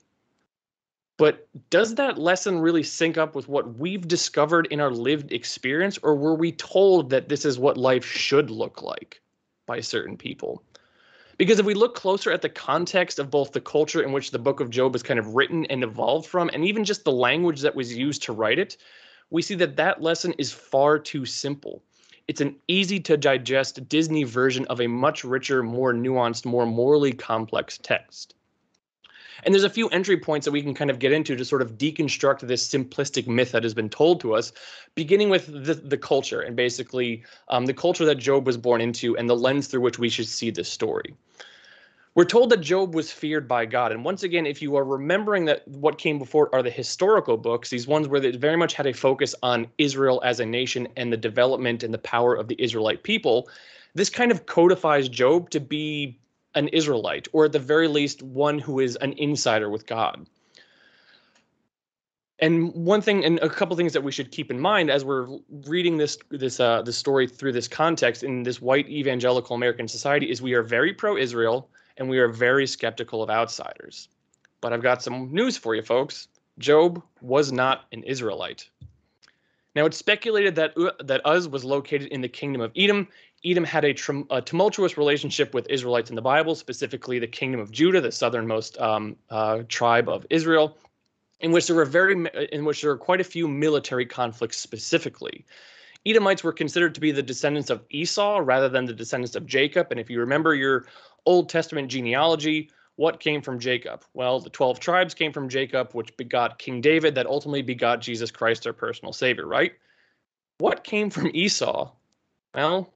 But 1.18 1.48
does 1.70 1.96
that 1.96 2.18
lesson 2.18 2.60
really 2.60 2.84
sync 2.84 3.18
up 3.18 3.36
with 3.36 3.50
what 3.50 3.78
we've 3.78 4.08
discovered 4.08 4.68
in 4.72 4.80
our 4.80 4.92
lived 4.92 5.34
experience, 5.34 6.00
or 6.04 6.16
were 6.16 6.36
we 6.36 6.54
told 6.54 7.10
that 7.10 7.28
this 7.28 7.44
is 7.44 7.60
what 7.60 7.78
life 7.78 8.06
should 8.06 8.50
look 8.50 8.82
like 8.82 9.22
by 9.68 9.82
certain 9.82 10.16
people? 10.16 10.64
Because 11.38 11.60
if 11.60 11.66
we 11.66 11.74
look 11.74 11.96
closer 11.96 12.32
at 12.32 12.42
the 12.42 12.50
context 12.50 13.20
of 13.20 13.30
both 13.30 13.52
the 13.52 13.62
culture 13.62 14.02
in 14.02 14.14
which 14.14 14.32
the 14.32 14.40
book 14.40 14.62
of 14.62 14.70
Job 14.70 14.96
is 14.96 15.04
kind 15.04 15.20
of 15.20 15.36
written 15.36 15.66
and 15.66 15.84
evolved 15.84 16.28
from, 16.28 16.50
and 16.54 16.64
even 16.64 16.86
just 16.86 17.04
the 17.04 17.12
language 17.12 17.62
that 17.62 17.76
was 17.76 17.96
used 17.96 18.24
to 18.24 18.34
write 18.34 18.58
it, 18.58 18.78
we 19.32 19.42
see 19.42 19.56
that 19.56 19.78
that 19.78 20.02
lesson 20.02 20.34
is 20.38 20.52
far 20.52 21.00
too 21.00 21.26
simple. 21.26 21.82
It's 22.28 22.42
an 22.42 22.56
easy 22.68 23.00
to 23.00 23.18
digest 23.18 23.90
Disney 23.90 24.24
version 24.24 24.66
of 24.66 24.80
a 24.80 24.88
much 24.88 25.24
richer, 25.24 25.64
more 25.64 25.94
nuanced, 25.94 26.46
more 26.46 26.66
morally 26.66 27.14
complex 27.14 27.78
text. 27.78 28.36
And 29.44 29.54
there's 29.54 29.64
a 29.64 29.70
few 29.70 29.88
entry 29.90 30.18
points 30.18 30.46
that 30.46 30.52
we 30.52 30.62
can 30.62 30.76
kind 30.76 30.92
of 30.92 31.00
get 31.00 31.12
into 31.12 31.36
to 31.36 31.46
sort 31.46 31.64
of 31.64 31.78
deconstruct 31.78 32.42
this 32.42 32.68
simplistic 32.68 33.28
myth 33.28 33.54
that 33.54 33.64
has 33.64 33.74
been 33.74 33.90
told 33.90 34.22
to 34.22 34.36
us, 34.36 34.52
beginning 34.94 35.30
with 35.30 35.48
the, 35.48 35.74
the 35.74 35.98
culture 35.98 36.42
and 36.42 36.56
basically 36.56 37.24
um, 37.48 37.66
the 37.66 37.74
culture 37.74 38.06
that 38.06 38.16
Job 38.16 38.46
was 38.46 38.58
born 38.58 38.82
into 38.82 39.18
and 39.18 39.30
the 39.30 39.36
lens 39.36 39.68
through 39.68 39.82
which 39.82 39.98
we 39.98 40.10
should 40.10 40.28
see 40.28 40.52
this 40.52 40.70
story. 40.70 41.16
We're 42.14 42.26
told 42.26 42.50
that 42.50 42.60
Job 42.60 42.94
was 42.94 43.10
feared 43.10 43.48
by 43.48 43.66
God. 43.66 43.94
And 43.94 44.04
once 44.04 44.24
again, 44.24 44.46
if 44.46 44.62
you 44.62 44.76
are 44.76 44.84
remembering 44.84 45.46
that 45.46 45.66
what 45.66 45.98
came 45.98 46.20
before 46.20 46.54
are 46.54 46.62
the 46.62 46.70
historical 46.70 47.38
books, 47.38 47.70
these 47.70 47.88
ones 47.88 48.10
where 48.10 48.20
they 48.20 48.32
very 48.32 48.58
much 48.58 48.74
had 48.74 48.86
a 48.86 48.94
focus 48.94 49.34
on 49.42 49.68
Israel 49.78 50.22
as 50.26 50.42
a 50.42 50.46
nation 50.46 50.90
and 50.98 51.14
the 51.14 51.18
development 51.18 51.84
and 51.84 51.94
the 51.94 52.00
power 52.00 52.36
of 52.36 52.50
the 52.50 52.62
Israelite 52.62 53.04
people, 53.04 53.48
this 53.96 54.10
kind 54.10 54.30
of 54.30 54.46
codifies 54.46 55.08
Job 55.08 55.50
to 55.52 55.62
be 55.62 56.20
an 56.54 56.68
Israelite, 56.70 57.30
or 57.32 57.46
at 57.46 57.54
the 57.54 57.60
very 57.60 57.88
least, 57.88 58.22
one 58.22 58.60
who 58.60 58.82
is 58.82 58.98
an 58.98 59.14
insider 59.14 59.70
with 59.70 59.86
God. 59.86 60.28
And 62.40 62.74
one 62.74 63.02
thing, 63.02 63.24
and 63.24 63.40
a 63.40 63.48
couple 63.48 63.78
things 63.78 63.94
that 63.94 64.04
we 64.04 64.12
should 64.12 64.32
keep 64.32 64.52
in 64.52 64.60
mind 64.60 64.90
as 64.90 65.06
we're 65.06 65.28
reading 65.68 65.98
this 65.98 66.18
this 66.30 66.60
uh, 66.60 66.82
this 66.82 66.98
story 66.98 67.28
through 67.28 67.54
this 67.54 67.70
context 67.70 68.24
in 68.24 68.44
this 68.44 68.60
white 68.60 68.90
evangelical 68.90 69.56
American 69.56 69.88
society 69.88 70.30
is 70.30 70.42
we 70.42 70.54
are 70.54 70.64
very 70.64 70.92
pro-Israel 70.92 71.70
and 71.98 72.10
we 72.10 72.20
are 72.20 72.28
very 72.28 72.68
skeptical 72.68 73.24
of 73.24 73.30
outsiders. 73.30 74.10
But 74.62 74.74
I've 74.74 74.84
got 74.84 75.02
some 75.02 75.34
news 75.34 75.58
for 75.58 75.76
you, 75.76 75.82
folks. 75.82 76.28
Job 76.60 77.02
was 77.22 77.52
not 77.52 77.86
an 77.92 78.04
Israelite. 78.04 78.70
Now 79.76 79.86
it's 79.86 79.98
speculated 79.98 80.56
that 80.56 80.78
uh, 80.78 80.92
that 81.04 81.22
Uz 81.26 81.48
was 81.48 81.64
located 81.64 82.08
in 82.08 82.22
the 82.22 82.28
kingdom 82.28 82.62
of 82.62 82.72
Edom. 82.76 83.08
Edom 83.44 83.64
had 83.64 83.86
a, 83.86 83.96
a, 84.30 84.42
tumultuous 84.42 84.98
relationship 84.98 85.54
with 85.54 85.68
Israelites 85.68 86.12
in 86.12 86.16
the 86.16 86.22
Bible, 86.22 86.54
specifically 86.54 87.18
the 87.18 87.28
kingdom 87.28 87.60
of 87.60 87.72
Judah, 87.72 88.00
the 88.00 88.12
southernmost 88.12 88.80
um, 88.80 89.16
uh, 89.32 89.64
tribe 89.68 90.08
of 90.08 90.28
Israel, 90.30 90.78
in 91.40 91.52
which 91.52 91.66
there 91.66 91.76
were 91.76 91.86
very 91.86 92.14
in 92.52 92.66
which 92.66 92.82
there 92.82 92.92
were 92.92 92.98
quite 92.98 93.22
a 93.22 93.24
few 93.24 93.48
military 93.48 94.06
conflicts 94.06 94.58
specifically. 94.58 95.46
Edomites 96.06 96.44
were 96.44 96.54
considered 96.54 96.96
to 96.96 97.02
be 97.02 97.12
the 97.12 97.22
descendants 97.22 97.70
of 97.70 97.84
Esau 97.90 98.40
rather 98.44 98.70
than 98.70 98.86
the 98.86 98.94
descendants 98.94 99.36
of 99.36 99.46
Jacob. 99.46 99.88
And 99.92 100.00
if 100.00 100.10
you 100.10 100.20
remember 100.20 100.56
your 100.56 100.86
Old 101.26 101.50
Testament 101.50 101.90
genealogy, 101.90 102.70
what 102.96 103.20
came 103.20 103.42
from 103.42 103.60
Jacob? 103.60 104.04
Well, 104.14 104.40
the 104.40 104.50
12 104.50 104.80
tribes 104.80 105.14
came 105.14 105.32
from 105.32 105.50
Jacob, 105.50 105.94
which 105.94 106.16
begot 106.18 106.60
King 106.60 106.82
David, 106.82 107.16
that 107.16 107.28
ultimately 107.28 107.62
begot 107.62 108.02
Jesus 108.02 108.32
Christ, 108.32 108.66
our 108.66 108.74
personal 108.74 109.14
Savior, 109.14 109.46
right? 109.46 109.74
What 110.58 110.84
came 110.84 111.10
from 111.10 111.32
Esau? 111.34 111.92
Well, 112.54 112.94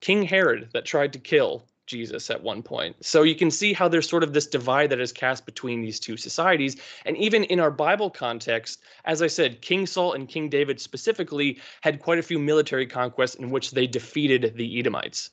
King 0.00 0.22
Herod 0.22 0.70
that 0.72 0.84
tried 0.84 1.12
to 1.12 1.18
kill 1.18 1.64
Jesus 1.86 2.30
at 2.30 2.42
one 2.42 2.62
point. 2.62 2.96
So 3.04 3.22
you 3.22 3.34
can 3.34 3.50
see 3.50 3.72
how 3.72 3.88
there's 3.88 4.08
sort 4.08 4.22
of 4.22 4.32
this 4.32 4.46
divide 4.46 4.90
that 4.90 5.00
is 5.00 5.12
cast 5.12 5.46
between 5.46 5.82
these 5.82 6.00
two 6.00 6.16
societies. 6.16 6.76
And 7.04 7.16
even 7.16 7.44
in 7.44 7.60
our 7.60 7.70
Bible 7.70 8.10
context, 8.10 8.80
as 9.04 9.22
I 9.22 9.26
said, 9.26 9.60
King 9.60 9.86
Saul 9.86 10.12
and 10.12 10.28
King 10.28 10.48
David 10.48 10.80
specifically 10.80 11.60
had 11.82 12.00
quite 12.00 12.18
a 12.18 12.22
few 12.22 12.38
military 12.38 12.86
conquests 12.86 13.34
in 13.34 13.50
which 13.50 13.72
they 13.72 13.86
defeated 13.86 14.54
the 14.56 14.78
Edomites. 14.78 15.30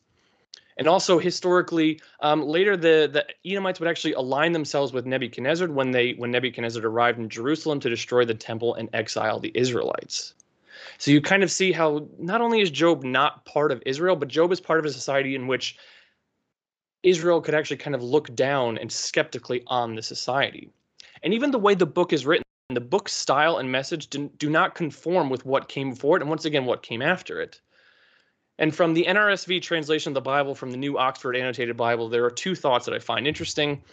And 0.78 0.88
also 0.88 1.20
historically, 1.20 2.00
um, 2.22 2.42
later 2.42 2.76
the, 2.76 3.10
the 3.12 3.26
Edomites 3.46 3.80
would 3.80 3.90
actually 3.90 4.14
align 4.14 4.52
themselves 4.52 4.94
with 4.94 5.06
Nebuchadnezzar 5.06 5.68
when 5.68 5.92
they 5.92 6.14
when 6.14 6.32
Nebuchadnezzar 6.32 6.84
arrived 6.86 7.20
in 7.20 7.30
Jerusalem 7.30 7.80
to 7.82 7.90
destroy 7.90 8.26
the 8.26 8.34
temple 8.34 8.74
and 8.76 8.90
exile 8.94 9.40
the 9.40 9.52
Israelites. 9.54 10.34
So 10.98 11.12
you 11.12 11.22
kind 11.22 11.44
of 11.44 11.52
see 11.52 11.72
how 11.72 12.08
not 12.18 12.42
only 12.42 12.62
is 12.62 12.72
Job 12.72 13.04
not 13.04 13.46
part 13.46 13.72
of 13.72 13.84
Israel, 13.86 14.16
but 14.16 14.28
Job 14.28 14.52
is 14.52 14.60
part 14.60 14.80
of 14.80 14.86
a 14.86 14.92
society 14.92 15.36
in 15.36 15.48
which 15.48 15.78
Israel 17.04 17.42
could 17.42 17.56
actually 17.56 17.78
kind 17.78 17.96
of 17.96 18.04
look 18.04 18.34
down 18.36 18.78
and 18.78 18.92
skeptically 18.92 19.64
on 19.68 19.96
the 19.96 20.04
society. 20.04 20.70
And 21.24 21.34
even 21.34 21.52
the 21.52 21.60
way 21.60 21.74
the 21.74 21.86
book 21.86 22.14
is 22.14 22.26
written, 22.26 22.44
the 22.70 22.82
book's 22.82 23.14
style 23.14 23.58
and 23.58 23.72
message 23.72 24.08
do, 24.10 24.50
not 24.50 24.76
conform 24.76 25.30
with 25.30 25.46
what 25.46 25.68
came 25.68 25.92
before 25.92 26.18
it, 26.18 26.22
and 26.22 26.30
once 26.30 26.46
again, 26.46 26.66
what 26.66 26.84
came 26.84 27.02
after 27.02 27.42
it. 27.42 27.60
And 28.60 28.76
from 28.76 28.94
the 28.94 29.06
NRSV 29.06 29.62
translation 29.62 30.12
of 30.12 30.14
the 30.14 30.22
Bible, 30.22 30.54
from 30.54 30.72
the 30.72 30.78
New 30.78 30.98
Oxford 30.98 31.36
Annotated 31.36 31.76
Bible, 31.76 32.08
there 32.08 32.24
are 32.24 32.32
two 32.32 32.56
thoughts 32.56 32.86
that 32.86 32.94
I 32.94 33.00
find 33.00 33.28
interesting. 33.28 33.84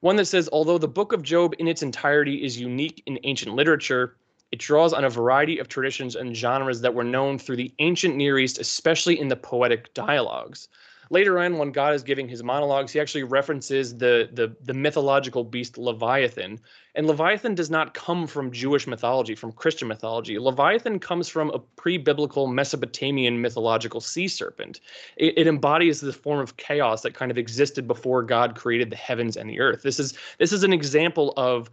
One 0.00 0.16
that 0.16 0.26
says, 0.26 0.48
although 0.52 0.78
the 0.78 0.88
book 0.88 1.12
of 1.12 1.22
Job 1.22 1.54
in 1.58 1.66
its 1.66 1.82
entirety 1.82 2.44
is 2.44 2.60
unique 2.60 3.02
in 3.06 3.18
ancient 3.24 3.54
literature, 3.56 4.16
it 4.52 4.60
draws 4.60 4.92
on 4.92 5.04
a 5.04 5.10
variety 5.10 5.58
of 5.58 5.68
traditions 5.68 6.14
and 6.14 6.36
genres 6.36 6.80
that 6.82 6.94
were 6.94 7.02
known 7.02 7.38
through 7.38 7.56
the 7.56 7.74
ancient 7.80 8.14
Near 8.14 8.38
East, 8.38 8.58
especially 8.58 9.18
in 9.18 9.28
the 9.28 9.36
poetic 9.36 9.92
dialogues. 9.94 10.68
Later 11.10 11.38
on, 11.38 11.58
when 11.58 11.72
God 11.72 11.94
is 11.94 12.02
giving 12.02 12.28
his 12.28 12.42
monologues, 12.42 12.92
he 12.92 13.00
actually 13.00 13.24
references 13.24 13.96
the, 13.96 14.28
the, 14.32 14.54
the 14.62 14.74
mythological 14.74 15.44
beast 15.44 15.76
Leviathan. 15.76 16.60
And 16.94 17.06
Leviathan 17.06 17.54
does 17.54 17.70
not 17.70 17.94
come 17.94 18.26
from 18.26 18.52
Jewish 18.52 18.86
mythology, 18.86 19.34
from 19.34 19.52
Christian 19.52 19.88
mythology. 19.88 20.38
Leviathan 20.38 20.98
comes 20.98 21.28
from 21.28 21.50
a 21.50 21.58
pre 21.58 21.98
biblical 21.98 22.46
Mesopotamian 22.46 23.40
mythological 23.40 24.00
sea 24.00 24.28
serpent. 24.28 24.80
It, 25.16 25.38
it, 25.38 25.46
embodies 25.46 26.00
the 26.00 26.12
form 26.12 26.40
of 26.40 26.56
chaos 26.56 27.02
that 27.02 27.14
kind 27.14 27.30
of 27.30 27.38
existed 27.38 27.86
before 27.86 28.22
God 28.22 28.54
created 28.54 28.90
the 28.90 28.96
heavens 28.96 29.36
and 29.36 29.50
the 29.50 29.60
earth. 29.60 29.82
This 29.82 29.98
is, 29.98 30.14
this 30.38 30.52
is 30.52 30.62
an 30.62 30.72
example 30.72 31.32
of 31.36 31.68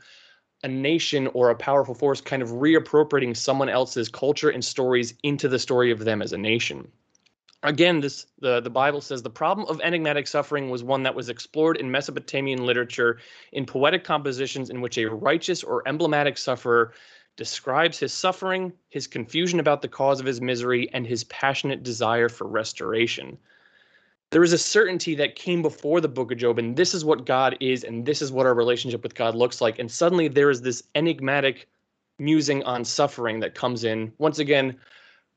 a 0.64 0.68
nation 0.68 1.28
or 1.28 1.50
a 1.50 1.56
powerful 1.56 1.96
force 1.96 2.22
kind 2.22 2.42
of 2.42 2.50
reappropriating 2.50 3.36
someone 3.36 3.70
else's 3.70 4.10
culture 4.10 4.50
and 4.50 4.64
stories 4.64 5.14
into 5.24 5.48
the 5.48 5.60
story 5.60 5.92
of 5.92 6.00
them 6.00 6.22
as 6.22 6.34
a 6.34 6.38
nation. 6.38 6.88
Again, 7.64 8.00
this 8.00 8.26
the, 8.40 8.60
the 8.60 8.70
Bible 8.70 9.02
says 9.02 9.22
the 9.22 9.30
problem 9.30 9.68
of 9.68 9.80
enigmatic 9.82 10.28
suffering 10.28 10.70
was 10.70 10.84
one 10.84 11.04
that 11.04 11.14
was 11.14 11.30
explored 11.30 11.78
in 11.78 11.92
Mesopotamian 11.92 12.66
literature 12.66 13.20
in 13.52 13.66
poetic 13.66 14.04
compositions 14.04 14.70
in 14.70 14.82
which 14.82 14.98
a 14.98 15.06
righteous 15.06 15.64
or 15.64 15.88
emblematic 15.88 16.38
sufferer 16.38 16.94
describes 17.38 18.00
his 18.00 18.12
suffering, 18.12 18.74
his 18.90 19.08
confusion 19.08 19.60
about 19.60 19.82
the 19.82 19.88
cause 19.88 20.20
of 20.20 20.26
his 20.26 20.42
misery, 20.42 20.90
and 20.94 21.06
his 21.06 21.24
passionate 21.26 21.84
desire 21.84 22.30
for 22.30 22.48
restoration 22.48 23.38
there 24.32 24.44
is 24.44 24.54
a 24.54 24.58
certainty 24.58 25.14
that 25.16 25.36
came 25.36 25.62
before 25.62 26.00
the 26.00 26.08
book 26.08 26.32
of 26.32 26.38
Job, 26.38 26.58
and 26.58 26.76
this 26.76 26.94
is 26.94 27.04
what 27.04 27.26
God 27.26 27.58
is, 27.60 27.84
and 27.84 28.06
this 28.06 28.22
is 28.22 28.32
what 28.32 28.46
our 28.46 28.54
relationship 28.54 29.04
with 29.04 29.14
God 29.14 29.36
looks 29.36 29.60
like. 29.60 29.78
And 29.78 29.92
suddenly 29.92 30.30
there 30.30 30.50
is 30.50 30.62
this 30.62 30.84
enigmatic 30.96 31.68
musing 32.18 32.64
on 32.64 32.86
suffering 32.86 33.42
that 33.42 33.56
comes 33.56 33.84
in, 33.84 34.14
once 34.20 34.40
again, 34.40 34.78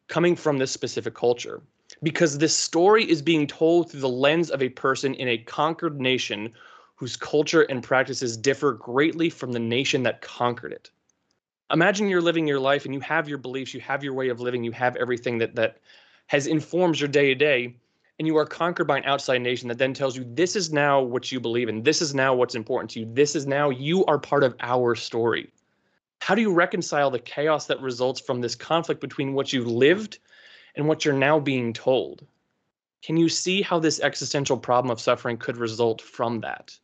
coming 0.07 0.37
from 0.37 0.59
this 0.59 0.71
specific 0.71 1.15
culture. 1.15 1.61
Because 2.03 2.39
this 2.39 2.57
story 2.57 3.09
is 3.09 3.23
being 3.23 3.47
told 3.47 3.91
through 3.91 4.01
the 4.01 4.09
lens 4.09 4.51
of 4.51 4.63
a 4.63 4.69
person 4.69 5.15
in 5.15 5.29
a 5.29 5.39
conquered 5.39 6.01
nation 6.01 6.53
whose 6.97 7.17
culture 7.17 7.63
and 7.63 7.83
practices 7.83 8.37
differ 8.37 8.73
greatly 8.73 9.31
from 9.31 9.53
the 9.53 9.59
nation 9.59 10.03
that 10.05 10.23
conquered 10.23 10.73
it. 10.73 10.91
Imagine 11.73 12.09
you're 12.09 12.21
living 12.21 12.47
your 12.47 12.61
life 12.61 12.85
and 12.85 12.95
you 12.95 13.01
have 13.01 13.29
your 13.29 13.39
beliefs, 13.39 13.75
you 13.75 13.81
have 13.81 14.05
your 14.05 14.15
way 14.15 14.29
of 14.29 14.41
living, 14.41 14.65
you 14.65 14.73
have 14.73 14.97
everything 14.97 15.39
that 15.39 15.55
that 15.57 15.79
has 16.27 16.47
informs 16.47 17.01
your 17.01 17.09
day 17.09 17.29
to 17.29 17.35
day, 17.35 17.77
and 18.19 18.27
you 18.27 18.37
are 18.37 18.47
conquered 18.47 18.87
by 18.87 18.99
an 18.99 19.05
outside 19.05 19.43
nation 19.43 19.69
that 19.69 19.79
then 19.79 19.93
tells 19.93 20.17
you 20.17 20.25
this 20.35 20.57
is 20.57 20.73
now 20.73 21.01
what 21.01 21.33
you 21.33 21.41
believe 21.41 21.69
in, 21.69 21.83
this 21.83 22.01
is 22.01 22.15
now 22.15 22.35
what's 22.35 22.55
important 22.55 22.91
to 22.93 23.01
you, 23.01 23.07
this 23.13 23.35
is 23.35 23.47
now 23.47 23.71
you 23.71 24.05
are 24.07 24.19
part 24.19 24.45
of 24.45 24.55
our 24.61 24.95
story. 24.95 25.51
How 26.21 26.35
do 26.35 26.41
you 26.41 26.53
reconcile 26.53 27.11
the 27.11 27.19
chaos 27.19 27.67
that 27.67 27.81
results 27.81 28.21
from 28.21 28.41
this 28.41 28.55
conflict 28.55 29.01
between 29.01 29.35
what 29.35 29.53
you 29.53 29.65
lived 29.65 30.19
and 30.75 30.89
what 30.89 31.05
you're 31.05 31.15
now 31.15 31.39
being 31.39 31.73
told? 31.73 32.27
Can 33.03 33.17
you 33.17 33.29
see 33.29 33.63
how 33.63 33.79
this 33.79 34.01
existential 34.01 34.57
problem 34.57 34.91
of 34.91 35.01
suffering 35.01 35.37
could 35.37 35.57
result 35.57 36.01
from 36.01 36.41
that? 36.41 36.77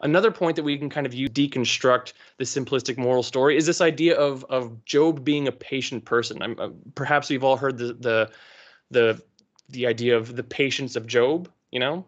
Another 0.00 0.30
point 0.30 0.56
that 0.56 0.62
we 0.62 0.78
can 0.78 0.90
kind 0.90 1.06
of 1.06 1.14
use 1.14 1.30
deconstruct 1.30 2.12
the 2.36 2.44
simplistic 2.44 2.98
moral 2.98 3.22
story 3.22 3.56
is 3.56 3.66
this 3.66 3.80
idea 3.80 4.16
of 4.16 4.44
of 4.44 4.84
Job 4.84 5.24
being 5.24 5.48
a 5.48 5.52
patient 5.52 6.04
person. 6.04 6.42
Uh, 6.42 6.70
perhaps 6.94 7.30
we've 7.30 7.42
all 7.42 7.56
heard 7.56 7.78
the 7.78 7.94
the 7.94 8.30
the 8.90 9.22
the 9.70 9.86
idea 9.86 10.16
of 10.16 10.36
the 10.36 10.44
patience 10.44 10.94
of 10.94 11.06
Job, 11.06 11.50
you 11.72 11.80
know, 11.80 12.04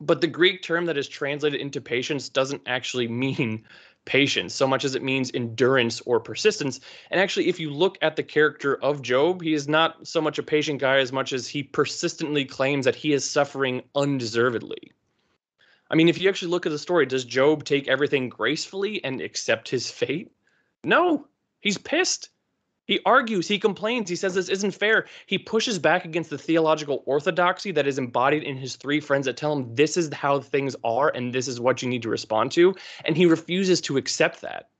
but 0.00 0.20
the 0.20 0.26
Greek 0.26 0.62
term 0.62 0.84
that 0.86 0.98
is 0.98 1.08
translated 1.08 1.60
into 1.60 1.80
patience 1.80 2.28
doesn't 2.28 2.62
actually 2.66 3.08
mean 3.24 3.64
patience 4.08 4.54
so 4.54 4.66
much 4.66 4.84
as 4.86 4.94
it 4.94 5.02
means 5.02 5.30
endurance 5.34 6.00
or 6.06 6.18
persistence. 6.18 6.80
And 7.10 7.20
actually, 7.20 7.48
if 7.48 7.60
you 7.60 7.70
look 7.70 7.98
at 8.00 8.16
the 8.16 8.22
character 8.22 8.82
of 8.82 9.02
Job, 9.02 9.42
he 9.42 9.52
is 9.52 9.68
not 9.68 10.06
so 10.06 10.22
much 10.22 10.38
a 10.38 10.42
patient 10.42 10.80
guy 10.80 10.96
as 10.96 11.12
much 11.12 11.34
as 11.34 11.46
he 11.46 11.62
persistently 11.62 12.46
claims 12.46 12.86
that 12.86 12.96
he 12.96 13.12
is 13.12 13.30
suffering 13.30 13.82
undeservedly. 13.94 14.92
I 15.90 15.94
mean, 15.94 16.08
if 16.08 16.18
you 16.18 16.28
actually 16.28 16.50
look 16.50 16.64
at 16.64 16.72
the 16.72 16.78
story, 16.78 17.04
does 17.04 17.24
Job 17.24 17.64
take 17.64 17.86
everything 17.86 18.30
gracefully 18.30 19.04
and 19.04 19.20
accept 19.20 19.68
his 19.68 19.90
fate? 19.90 20.32
No, 20.82 21.26
he's 21.60 21.78
pissed. 21.78 22.30
He 22.88 23.00
argues, 23.04 23.46
he 23.46 23.58
complains, 23.58 24.08
he 24.08 24.16
says 24.16 24.34
this 24.34 24.48
isn't 24.48 24.70
fair. 24.70 25.06
He 25.26 25.36
pushes 25.36 25.78
back 25.78 26.06
against 26.06 26.30
the 26.30 26.38
theological 26.38 27.02
orthodoxy 27.04 27.70
that 27.72 27.86
is 27.86 27.98
embodied 27.98 28.42
in 28.42 28.56
his 28.56 28.76
three 28.76 28.98
friends 28.98 29.26
that 29.26 29.36
tell 29.36 29.52
him 29.52 29.74
this 29.74 29.98
is 29.98 30.10
how 30.14 30.40
things 30.40 30.74
are 30.82 31.10
and 31.14 31.34
this 31.34 31.48
is 31.48 31.60
what 31.60 31.82
you 31.82 31.88
need 31.90 32.02
to 32.02 32.08
respond 32.08 32.50
to. 32.52 32.74
And 33.04 33.14
he 33.14 33.26
refuses 33.26 33.82
to 33.82 33.98
accept 33.98 34.40
that. 34.40 34.70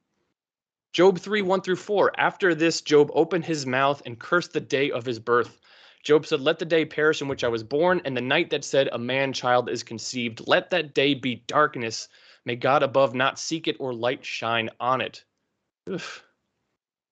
Job 0.95 1.19
3 1.19 1.43
1 1.43 1.61
through 1.61 1.77
4. 1.77 2.19
After 2.19 2.55
this, 2.55 2.81
Job 2.81 3.11
opened 3.13 3.45
his 3.45 3.67
mouth 3.67 4.01
and 4.07 4.19
cursed 4.19 4.55
the 4.55 4.61
day 4.61 4.91
of 4.91 5.05
his 5.05 5.19
birth. 5.19 5.61
Job 6.03 6.25
said, 6.25 6.41
Let 6.41 6.59
the 6.59 6.65
day 6.65 6.87
perish 6.87 7.21
in 7.21 7.29
which 7.29 7.45
I 7.45 7.49
was 7.49 7.63
born, 7.63 8.01
and 8.07 8.17
the 8.17 8.23
night 8.23 8.49
that 8.51 8.65
said, 8.65 8.89
A 8.91 8.99
man 8.99 9.35
child 9.35 9.69
is 9.69 9.83
conceived. 9.83 10.49
Let 10.49 10.71
that 10.71 10.95
day 10.95 11.13
be 11.13 11.45
darkness. 11.47 12.09
May 12.47 12.57
God 12.57 12.83
above 12.83 13.15
not 13.15 13.39
seek 13.39 13.69
it 13.69 13.77
or 13.79 13.93
light 13.93 14.25
shine 14.25 14.71
on 14.81 15.03
it. 15.03 15.25
Oof. 15.91 16.25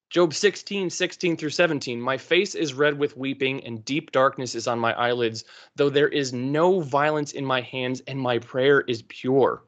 Job 0.09 0.33
16, 0.33 0.89
16 0.89 1.37
through 1.37 1.51
17. 1.51 2.01
My 2.01 2.17
face 2.17 2.55
is 2.55 2.75
red 2.75 2.99
with 2.99 3.17
weeping, 3.17 3.63
and 3.65 3.85
deep 3.85 4.13
darkness 4.13 4.55
is 4.55 4.69
on 4.69 4.79
my 4.79 4.95
eyelids, 4.95 5.45
though 5.75 5.91
there 5.91 6.09
is 6.09 6.33
no 6.33 6.81
violence 6.81 7.33
in 7.33 7.45
my 7.45 7.61
hands, 7.61 8.03
and 8.07 8.19
my 8.19 8.39
prayer 8.39 8.83
is 8.83 9.03
pure. 9.03 9.65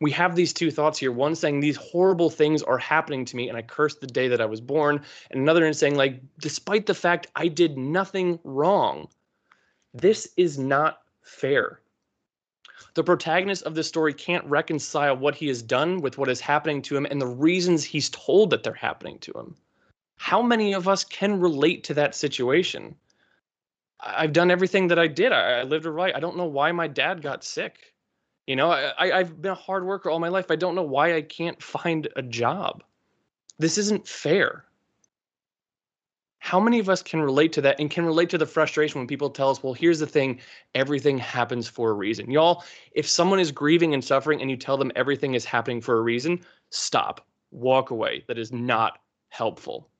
We 0.00 0.10
have 0.10 0.34
these 0.34 0.52
two 0.52 0.70
thoughts 0.70 0.98
here. 0.98 1.12
One 1.12 1.34
saying 1.34 1.60
these 1.60 1.76
horrible 1.76 2.28
things 2.28 2.62
are 2.62 2.78
happening 2.78 3.24
to 3.24 3.36
me 3.36 3.48
and 3.48 3.56
i 3.56 3.62
curse 3.62 3.96
the 3.96 4.06
day 4.06 4.28
that 4.28 4.40
i 4.40 4.46
was 4.46 4.60
born. 4.60 5.00
And 5.30 5.40
another 5.40 5.64
in 5.64 5.74
saying 5.74 5.96
like 5.96 6.20
despite 6.38 6.86
the 6.86 6.94
fact 6.94 7.28
i 7.34 7.48
did 7.48 7.78
nothing 7.78 8.38
wrong 8.44 9.08
this 9.94 10.28
is 10.36 10.58
not 10.58 11.02
fair. 11.22 11.80
The 12.94 13.04
protagonist 13.04 13.62
of 13.64 13.74
this 13.74 13.88
story 13.88 14.12
can't 14.12 14.44
reconcile 14.44 15.16
what 15.16 15.34
he 15.34 15.48
has 15.48 15.62
done 15.62 16.00
with 16.00 16.18
what 16.18 16.28
is 16.28 16.40
happening 16.40 16.82
to 16.82 16.96
him 16.96 17.06
and 17.06 17.20
the 17.20 17.26
reasons 17.26 17.84
he's 17.84 18.10
told 18.10 18.50
that 18.50 18.62
they're 18.62 18.74
happening 18.74 19.18
to 19.20 19.32
him 19.32 19.56
how 20.18 20.42
many 20.42 20.74
of 20.74 20.86
us 20.86 21.02
can 21.04 21.40
relate 21.40 21.84
to 21.84 21.94
that 21.94 22.14
situation 22.14 22.94
i've 24.00 24.32
done 24.32 24.50
everything 24.50 24.88
that 24.88 24.98
i 24.98 25.06
did 25.06 25.32
i, 25.32 25.60
I 25.60 25.62
lived 25.62 25.86
a 25.86 25.90
right 25.90 26.14
i 26.14 26.20
don't 26.20 26.36
know 26.36 26.46
why 26.46 26.70
my 26.72 26.86
dad 26.86 27.22
got 27.22 27.42
sick 27.42 27.94
you 28.48 28.56
know, 28.56 28.70
I, 28.70 29.18
I've 29.18 29.42
been 29.42 29.52
a 29.52 29.54
hard 29.54 29.84
worker 29.84 30.08
all 30.08 30.18
my 30.18 30.30
life. 30.30 30.50
I 30.50 30.56
don't 30.56 30.74
know 30.74 30.82
why 30.82 31.14
I 31.14 31.20
can't 31.20 31.62
find 31.62 32.08
a 32.16 32.22
job. 32.22 32.82
This 33.58 33.76
isn't 33.76 34.08
fair. 34.08 34.64
How 36.38 36.58
many 36.58 36.78
of 36.78 36.88
us 36.88 37.02
can 37.02 37.20
relate 37.20 37.52
to 37.52 37.60
that 37.60 37.78
and 37.78 37.90
can 37.90 38.06
relate 38.06 38.30
to 38.30 38.38
the 38.38 38.46
frustration 38.46 39.00
when 39.00 39.06
people 39.06 39.28
tell 39.28 39.50
us, 39.50 39.62
well, 39.62 39.74
here's 39.74 39.98
the 39.98 40.06
thing 40.06 40.40
everything 40.74 41.18
happens 41.18 41.68
for 41.68 41.90
a 41.90 41.92
reason? 41.92 42.30
Y'all, 42.30 42.64
if 42.92 43.06
someone 43.06 43.38
is 43.38 43.52
grieving 43.52 43.92
and 43.92 44.02
suffering 44.02 44.40
and 44.40 44.50
you 44.50 44.56
tell 44.56 44.78
them 44.78 44.92
everything 44.96 45.34
is 45.34 45.44
happening 45.44 45.82
for 45.82 45.98
a 45.98 46.00
reason, 46.00 46.40
stop, 46.70 47.26
walk 47.50 47.90
away. 47.90 48.24
That 48.28 48.38
is 48.38 48.50
not 48.50 48.98
helpful. 49.28 49.90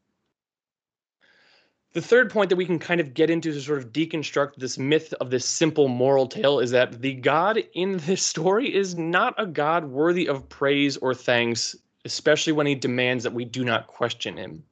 The 1.95 2.03
third 2.03 2.31
point 2.31 2.51
that 2.51 2.57
we 2.57 2.67
can 2.67 2.79
kind 2.79 3.01
of 3.01 3.15
get 3.15 3.31
into 3.31 3.51
to 3.51 3.61
sort 3.61 3.79
of 3.79 3.93
deconstruct 3.93 4.57
this 4.57 4.79
myth 4.79 5.15
of 5.15 5.31
this 5.31 5.47
simple 5.47 5.89
moral 5.89 6.27
tale 6.27 6.61
is 6.61 6.71
that 6.73 7.01
the 7.01 7.15
God 7.15 7.63
in 7.73 7.97
this 7.99 8.25
story 8.25 8.75
is 8.75 8.97
not 8.97 9.35
a 9.39 9.47
God 9.47 9.87
worthy 9.87 10.29
of 10.29 10.49
praise 10.51 10.99
or 10.99 11.15
thanks, 11.15 11.75
especially 12.05 12.53
when 12.53 12.67
he 12.67 12.75
demands 12.75 13.25
that 13.25 13.33
we 13.33 13.47
do 13.47 13.65
not 13.65 13.87
question 13.87 14.37
him. 14.37 14.65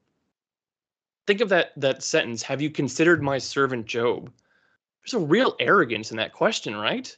Think 1.26 1.40
of 1.40 1.48
that 1.48 1.72
that 1.76 2.02
sentence, 2.02 2.42
have 2.42 2.60
you 2.60 2.70
considered 2.70 3.22
my 3.22 3.38
servant 3.38 3.86
Job? 3.86 4.30
There's 5.00 5.14
a 5.14 5.26
real 5.26 5.56
arrogance 5.58 6.10
in 6.10 6.18
that 6.18 6.32
question, 6.32 6.76
right? 6.76 7.16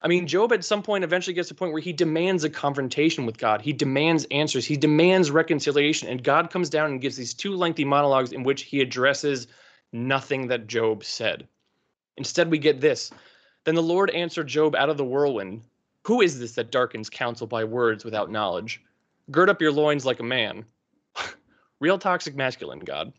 I 0.00 0.06
mean, 0.06 0.28
Job 0.28 0.52
at 0.52 0.64
some 0.64 0.82
point 0.82 1.02
eventually 1.02 1.34
gets 1.34 1.48
to 1.48 1.54
a 1.54 1.56
point 1.56 1.72
where 1.72 1.82
he 1.82 1.92
demands 1.92 2.44
a 2.44 2.50
confrontation 2.50 3.26
with 3.26 3.36
God. 3.36 3.60
He 3.60 3.72
demands 3.72 4.26
answers. 4.30 4.64
He 4.64 4.76
demands 4.76 5.30
reconciliation. 5.30 6.08
And 6.08 6.22
God 6.22 6.50
comes 6.50 6.70
down 6.70 6.90
and 6.90 7.00
gives 7.00 7.16
these 7.16 7.34
two 7.34 7.56
lengthy 7.56 7.84
monologues 7.84 8.32
in 8.32 8.44
which 8.44 8.62
he 8.62 8.80
addresses 8.80 9.48
nothing 9.92 10.48
that 10.48 10.68
Job 10.68 11.02
said. 11.02 11.48
Instead, 12.16 12.50
we 12.50 12.58
get 12.58 12.80
this 12.80 13.10
Then 13.64 13.74
the 13.74 13.82
Lord 13.82 14.10
answered 14.10 14.46
Job 14.46 14.76
out 14.76 14.88
of 14.88 14.98
the 14.98 15.04
whirlwind 15.04 15.62
Who 16.06 16.20
is 16.20 16.38
this 16.38 16.52
that 16.52 16.70
darkens 16.70 17.10
counsel 17.10 17.48
by 17.48 17.64
words 17.64 18.04
without 18.04 18.30
knowledge? 18.30 18.80
Gird 19.32 19.50
up 19.50 19.60
your 19.60 19.72
loins 19.72 20.06
like 20.06 20.20
a 20.20 20.24
man. 20.24 20.64
Real 21.80 21.98
toxic 21.98 22.36
masculine, 22.36 22.80
God. 22.80 23.12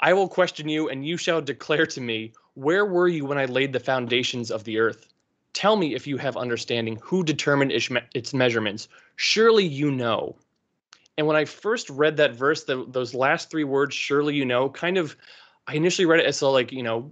I 0.00 0.12
will 0.12 0.28
question 0.28 0.68
you, 0.68 0.88
and 0.88 1.06
you 1.06 1.16
shall 1.16 1.40
declare 1.40 1.86
to 1.86 2.00
me, 2.00 2.32
Where 2.54 2.84
were 2.84 3.08
you 3.08 3.24
when 3.24 3.38
I 3.38 3.44
laid 3.44 3.72
the 3.72 3.80
foundations 3.80 4.50
of 4.50 4.64
the 4.64 4.78
earth? 4.78 5.13
Tell 5.54 5.76
me 5.76 5.94
if 5.94 6.06
you 6.06 6.18
have 6.18 6.36
understanding 6.36 6.98
who 7.00 7.24
determined 7.24 7.72
its 7.72 8.34
measurements. 8.34 8.88
Surely 9.16 9.64
you 9.64 9.90
know. 9.90 10.36
And 11.16 11.26
when 11.26 11.36
I 11.36 11.44
first 11.44 11.88
read 11.88 12.16
that 12.16 12.34
verse, 12.34 12.64
the, 12.64 12.84
those 12.88 13.14
last 13.14 13.50
three 13.50 13.64
words, 13.64 13.94
surely 13.94 14.34
you 14.34 14.44
know, 14.44 14.68
kind 14.68 14.98
of, 14.98 15.16
I 15.68 15.74
initially 15.74 16.06
read 16.06 16.20
it 16.20 16.26
as 16.26 16.42
like, 16.42 16.72
you 16.72 16.82
know, 16.82 17.10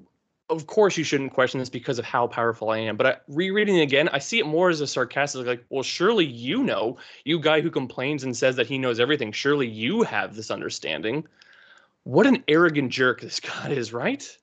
of 0.51 0.67
course 0.67 0.97
you 0.97 1.05
shouldn't 1.05 1.33
question 1.33 1.61
this 1.61 1.71
because 1.71 2.01
of 2.01 2.05
how 2.05 2.27
powerful 2.27 2.71
I 2.71 2.79
am. 2.79 2.97
But 2.97 3.07
I, 3.07 3.17
rereading 3.29 3.77
it 3.79 3.83
again, 3.83 4.09
I 4.09 4.19
see 4.19 4.41
it 4.41 4.47
more 4.47 4.71
as 4.71 4.81
a 4.81 4.87
sarcastic, 4.87 5.47
like, 5.47 5.65
well, 5.71 5.85
surely 5.85 6.27
you 6.27 6.65
know, 6.65 6.99
you 7.25 7.39
guy 7.39 7.61
who 7.61 7.71
complains 7.71 8.25
and 8.25 8.37
says 8.37 8.57
that 8.57 8.67
he 8.67 8.77
knows 8.77 8.99
everything, 8.99 9.33
surely 9.33 9.69
you 9.69 10.03
have 10.03 10.35
this 10.35 10.51
understanding. 10.51 11.27
What 12.03 12.27
an 12.27 12.43
arrogant 12.49 12.91
jerk 12.91 13.21
this 13.21 13.41
God 13.41 13.71
is, 13.71 13.93
right? 13.93 14.37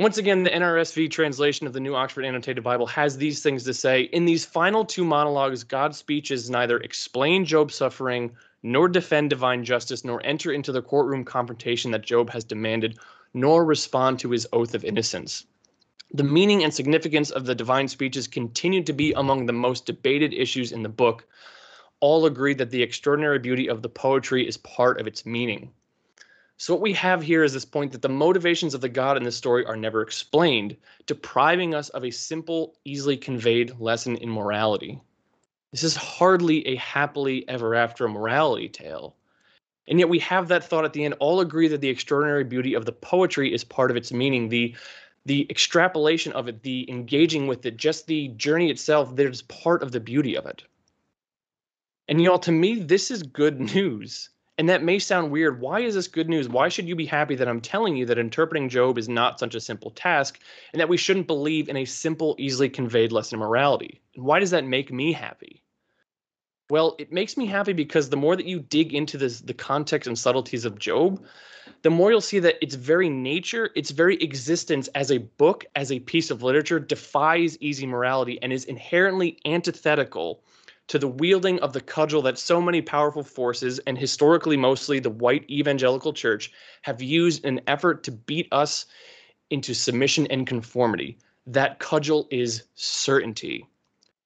Once 0.00 0.16
again, 0.16 0.42
the 0.42 0.48
NRSV 0.48 1.10
translation 1.10 1.66
of 1.66 1.74
the 1.74 1.78
New 1.78 1.94
Oxford 1.94 2.24
Annotated 2.24 2.64
Bible 2.64 2.86
has 2.86 3.18
these 3.18 3.42
things 3.42 3.64
to 3.64 3.74
say. 3.74 4.04
In 4.04 4.24
these 4.24 4.46
final 4.46 4.82
two 4.82 5.04
monologues, 5.04 5.62
God's 5.62 5.98
speeches 5.98 6.48
neither 6.48 6.78
explain 6.78 7.44
Job's 7.44 7.74
suffering, 7.74 8.34
nor 8.62 8.88
defend 8.88 9.28
divine 9.28 9.62
justice, 9.62 10.02
nor 10.02 10.24
enter 10.24 10.52
into 10.52 10.72
the 10.72 10.80
courtroom 10.80 11.22
confrontation 11.22 11.90
that 11.90 12.00
Job 12.00 12.30
has 12.30 12.44
demanded, 12.44 12.98
nor 13.34 13.62
respond 13.62 14.18
to 14.20 14.30
his 14.30 14.46
oath 14.54 14.74
of 14.74 14.86
innocence. 14.86 15.44
The 16.14 16.24
meaning 16.24 16.64
and 16.64 16.72
significance 16.72 17.30
of 17.30 17.44
the 17.44 17.54
divine 17.54 17.86
speeches 17.86 18.26
continue 18.26 18.82
to 18.84 18.94
be 18.94 19.12
among 19.12 19.44
the 19.44 19.52
most 19.52 19.84
debated 19.84 20.32
issues 20.32 20.72
in 20.72 20.82
the 20.82 20.88
book. 20.88 21.26
All 22.00 22.24
agree 22.24 22.54
that 22.54 22.70
the 22.70 22.82
extraordinary 22.82 23.38
beauty 23.38 23.68
of 23.68 23.82
the 23.82 23.90
poetry 23.90 24.48
is 24.48 24.56
part 24.56 24.98
of 24.98 25.06
its 25.06 25.26
meaning. 25.26 25.72
So 26.60 26.74
what 26.74 26.82
we 26.82 26.92
have 26.92 27.22
here 27.22 27.42
is 27.42 27.54
this 27.54 27.64
point 27.64 27.92
that 27.92 28.02
the 28.02 28.10
motivations 28.10 28.74
of 28.74 28.82
the 28.82 28.88
God 28.90 29.16
in 29.16 29.22
this 29.22 29.34
story 29.34 29.64
are 29.64 29.78
never 29.78 30.02
explained, 30.02 30.76
depriving 31.06 31.74
us 31.74 31.88
of 31.88 32.04
a 32.04 32.10
simple, 32.10 32.76
easily 32.84 33.16
conveyed 33.16 33.80
lesson 33.80 34.16
in 34.18 34.28
morality. 34.28 35.00
This 35.70 35.84
is 35.84 35.96
hardly 35.96 36.66
a 36.66 36.76
happily 36.76 37.48
ever 37.48 37.74
after 37.74 38.06
morality 38.10 38.68
tale. 38.68 39.16
And 39.88 39.98
yet 39.98 40.10
we 40.10 40.18
have 40.18 40.48
that 40.48 40.62
thought 40.62 40.84
at 40.84 40.92
the 40.92 41.02
end. 41.02 41.14
All 41.18 41.40
agree 41.40 41.66
that 41.68 41.80
the 41.80 41.88
extraordinary 41.88 42.44
beauty 42.44 42.74
of 42.74 42.84
the 42.84 42.92
poetry 42.92 43.54
is 43.54 43.64
part 43.64 43.90
of 43.90 43.96
its 43.96 44.12
meaning. 44.12 44.50
The 44.50 44.76
the 45.24 45.46
extrapolation 45.48 46.34
of 46.34 46.46
it, 46.46 46.62
the 46.62 46.84
engaging 46.90 47.46
with 47.46 47.64
it, 47.64 47.78
just 47.78 48.06
the 48.06 48.28
journey 48.36 48.68
itself, 48.68 49.16
there's 49.16 49.40
part 49.40 49.82
of 49.82 49.92
the 49.92 50.00
beauty 50.00 50.36
of 50.36 50.44
it. 50.44 50.62
And 52.06 52.20
y'all, 52.20 52.38
to 52.40 52.52
me, 52.52 52.80
this 52.80 53.10
is 53.10 53.22
good 53.22 53.60
news. 53.74 54.28
And 54.60 54.68
that 54.68 54.82
may 54.82 54.98
sound 54.98 55.30
weird. 55.30 55.58
Why 55.58 55.80
is 55.80 55.94
this 55.94 56.06
good 56.06 56.28
news? 56.28 56.46
Why 56.46 56.68
should 56.68 56.86
you 56.86 56.94
be 56.94 57.06
happy 57.06 57.34
that 57.34 57.48
I'm 57.48 57.62
telling 57.62 57.96
you 57.96 58.04
that 58.04 58.18
interpreting 58.18 58.68
Job 58.68 58.98
is 58.98 59.08
not 59.08 59.40
such 59.40 59.54
a 59.54 59.60
simple 59.60 59.90
task 59.90 60.38
and 60.74 60.80
that 60.80 60.88
we 60.90 60.98
shouldn't 60.98 61.26
believe 61.26 61.70
in 61.70 61.78
a 61.78 61.86
simple, 61.86 62.36
easily 62.38 62.68
conveyed 62.68 63.10
lesson 63.10 63.36
of 63.36 63.40
morality? 63.40 64.02
And 64.14 64.26
why 64.26 64.38
does 64.38 64.50
that 64.50 64.66
make 64.66 64.92
me 64.92 65.12
happy? 65.12 65.62
Well, 66.68 66.94
it 66.98 67.10
makes 67.10 67.38
me 67.38 67.46
happy 67.46 67.72
because 67.72 68.10
the 68.10 68.18
more 68.18 68.36
that 68.36 68.44
you 68.44 68.60
dig 68.60 68.92
into 68.92 69.16
this, 69.16 69.40
the 69.40 69.54
context 69.54 70.06
and 70.06 70.18
subtleties 70.18 70.66
of 70.66 70.78
Job, 70.78 71.24
the 71.80 71.88
more 71.88 72.10
you'll 72.10 72.20
see 72.20 72.40
that 72.40 72.62
its 72.62 72.74
very 72.74 73.08
nature, 73.08 73.70
its 73.74 73.92
very 73.92 74.16
existence 74.16 74.88
as 74.88 75.10
a 75.10 75.16
book, 75.16 75.64
as 75.74 75.90
a 75.90 76.00
piece 76.00 76.30
of 76.30 76.42
literature, 76.42 76.78
defies 76.78 77.56
easy 77.62 77.86
morality 77.86 78.38
and 78.42 78.52
is 78.52 78.66
inherently 78.66 79.38
antithetical 79.46 80.42
to 80.90 80.98
the 80.98 81.06
wielding 81.06 81.60
of 81.60 81.72
the 81.72 81.80
cudgel 81.80 82.20
that 82.20 82.36
so 82.36 82.60
many 82.60 82.82
powerful 82.82 83.22
forces, 83.22 83.78
and 83.86 83.96
historically 83.96 84.56
mostly 84.56 84.98
the 84.98 85.08
white 85.08 85.48
evangelical 85.48 86.12
church, 86.12 86.50
have 86.82 87.00
used 87.00 87.44
in 87.44 87.58
an 87.58 87.64
effort 87.68 88.02
to 88.02 88.10
beat 88.10 88.48
us 88.50 88.86
into 89.50 89.72
submission 89.72 90.26
and 90.30 90.48
conformity. 90.48 91.16
That 91.46 91.78
cudgel 91.78 92.26
is 92.32 92.64
certainty. 92.74 93.64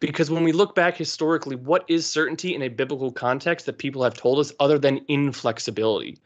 Because 0.00 0.30
when 0.30 0.42
we 0.42 0.52
look 0.52 0.74
back 0.74 0.96
historically, 0.96 1.54
what 1.54 1.84
is 1.86 2.10
certainty 2.10 2.54
in 2.54 2.62
a 2.62 2.68
biblical 2.68 3.12
context 3.12 3.66
that 3.66 3.76
people 3.76 4.02
have 4.02 4.14
told 4.14 4.38
us 4.38 4.50
other 4.58 4.78
than 4.78 5.04
inflexibility, 5.08 6.16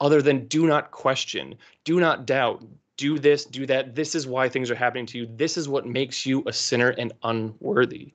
other 0.00 0.22
than 0.22 0.46
do 0.46 0.68
not 0.68 0.92
question, 0.92 1.56
do 1.82 1.98
not 1.98 2.24
doubt, 2.24 2.64
do 2.98 3.18
this, 3.18 3.44
do 3.44 3.66
that. 3.66 3.96
This 3.96 4.14
is 4.14 4.28
why 4.28 4.48
things 4.48 4.70
are 4.70 4.76
happening 4.76 5.06
to 5.06 5.18
you. 5.18 5.28
This 5.34 5.56
is 5.56 5.68
what 5.68 5.88
makes 5.88 6.24
you 6.24 6.44
a 6.46 6.52
sinner 6.52 6.90
and 6.90 7.12
unworthy. 7.24 8.12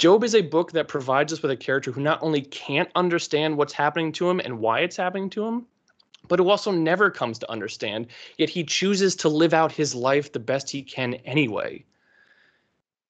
Job 0.00 0.24
is 0.24 0.34
a 0.34 0.40
book 0.40 0.72
that 0.72 0.88
provides 0.88 1.30
us 1.30 1.42
with 1.42 1.50
a 1.50 1.56
character 1.58 1.92
who 1.92 2.00
not 2.00 2.22
only 2.22 2.40
can't 2.40 2.88
understand 2.94 3.58
what's 3.58 3.74
happening 3.74 4.12
to 4.12 4.30
him 4.30 4.40
and 4.40 4.58
why 4.58 4.80
it's 4.80 4.96
happening 4.96 5.28
to 5.28 5.44
him, 5.44 5.66
but 6.26 6.38
who 6.38 6.48
also 6.48 6.72
never 6.72 7.10
comes 7.10 7.38
to 7.38 7.50
understand, 7.50 8.06
yet 8.38 8.48
he 8.48 8.64
chooses 8.64 9.14
to 9.16 9.28
live 9.28 9.52
out 9.52 9.70
his 9.70 9.94
life 9.94 10.32
the 10.32 10.38
best 10.38 10.70
he 10.70 10.80
can 10.82 11.16
anyway 11.26 11.84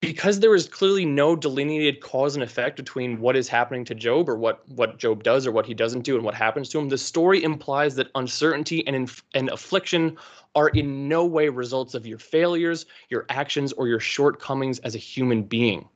because 0.01 0.39
there 0.39 0.53
is 0.53 0.67
clearly 0.67 1.05
no 1.05 1.33
delineated 1.35 2.01
cause 2.01 2.35
and 2.35 2.43
effect 2.43 2.75
between 2.75 3.21
what 3.21 3.37
is 3.37 3.47
happening 3.47 3.85
to 3.85 3.95
Job 3.95 4.27
or 4.27 4.35
what 4.35 4.67
what 4.67 4.97
Job 4.97 5.23
does 5.23 5.47
or 5.47 5.51
what 5.51 5.65
he 5.65 5.73
doesn't 5.73 6.01
do 6.01 6.15
and 6.15 6.25
what 6.25 6.33
happens 6.33 6.67
to 6.69 6.79
him, 6.79 6.89
the 6.89 6.97
story 6.97 7.41
implies 7.41 7.95
that 7.95 8.09
uncertainty 8.15 8.85
and 8.85 8.95
inf- 8.95 9.23
and 9.33 9.49
affliction 9.49 10.17
are 10.55 10.69
in 10.69 11.07
no 11.07 11.23
way 11.23 11.47
results 11.47 11.93
of 11.93 12.05
your 12.05 12.17
failures, 12.17 12.85
your 13.09 13.25
actions, 13.29 13.71
or 13.73 13.87
your 13.87 13.99
shortcomings 13.99 14.79
as 14.79 14.95
a 14.95 14.97
human 14.97 15.43
being. 15.43 15.87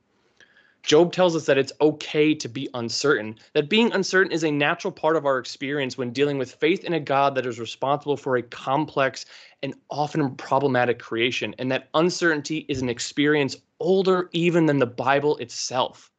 Job 0.86 1.12
tells 1.12 1.34
us 1.34 1.46
that 1.46 1.58
it's 1.58 1.72
okay 1.80 2.32
to 2.32 2.48
be 2.48 2.68
uncertain, 2.72 3.36
that 3.54 3.68
being 3.68 3.92
uncertain 3.92 4.30
is 4.30 4.44
a 4.44 4.50
natural 4.52 4.92
part 4.92 5.16
of 5.16 5.26
our 5.26 5.36
experience 5.36 5.98
when 5.98 6.12
dealing 6.12 6.38
with 6.38 6.54
faith 6.54 6.84
in 6.84 6.92
a 6.92 7.00
God 7.00 7.34
that 7.34 7.44
is 7.44 7.58
responsible 7.58 8.16
for 8.16 8.36
a 8.36 8.42
complex 8.42 9.26
and 9.64 9.74
often 9.90 10.36
problematic 10.36 11.00
creation, 11.00 11.56
and 11.58 11.72
that 11.72 11.88
uncertainty 11.94 12.66
is 12.68 12.82
an 12.82 12.88
experience 12.88 13.56
older 13.80 14.30
even 14.30 14.66
than 14.66 14.78
the 14.78 14.86
Bible 14.86 15.36
itself. 15.38 16.12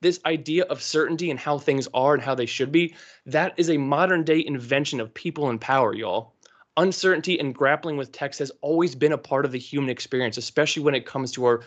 This 0.00 0.18
idea 0.26 0.64
of 0.64 0.82
certainty 0.82 1.30
and 1.30 1.38
how 1.38 1.56
things 1.58 1.86
are 1.94 2.14
and 2.14 2.22
how 2.22 2.34
they 2.34 2.46
should 2.46 2.72
be, 2.72 2.96
that 3.24 3.54
is 3.56 3.70
a 3.70 3.76
modern 3.76 4.24
day 4.24 4.44
invention 4.44 5.00
of 5.00 5.14
people 5.14 5.48
in 5.48 5.60
power, 5.60 5.94
y'all. 5.94 6.34
Uncertainty 6.76 7.38
and 7.38 7.54
grappling 7.54 7.96
with 7.96 8.10
text 8.10 8.40
has 8.40 8.50
always 8.62 8.96
been 8.96 9.12
a 9.12 9.18
part 9.18 9.44
of 9.44 9.52
the 9.52 9.58
human 9.60 9.90
experience, 9.90 10.36
especially 10.36 10.82
when 10.82 10.96
it 10.96 11.06
comes 11.06 11.30
to 11.32 11.44
our 11.44 11.60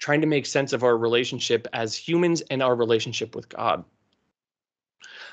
trying 0.00 0.20
to 0.22 0.26
make 0.26 0.46
sense 0.46 0.72
of 0.72 0.82
our 0.82 0.98
relationship 0.98 1.68
as 1.72 1.94
humans 1.94 2.40
and 2.50 2.62
our 2.62 2.74
relationship 2.74 3.36
with 3.36 3.48
God. 3.48 3.84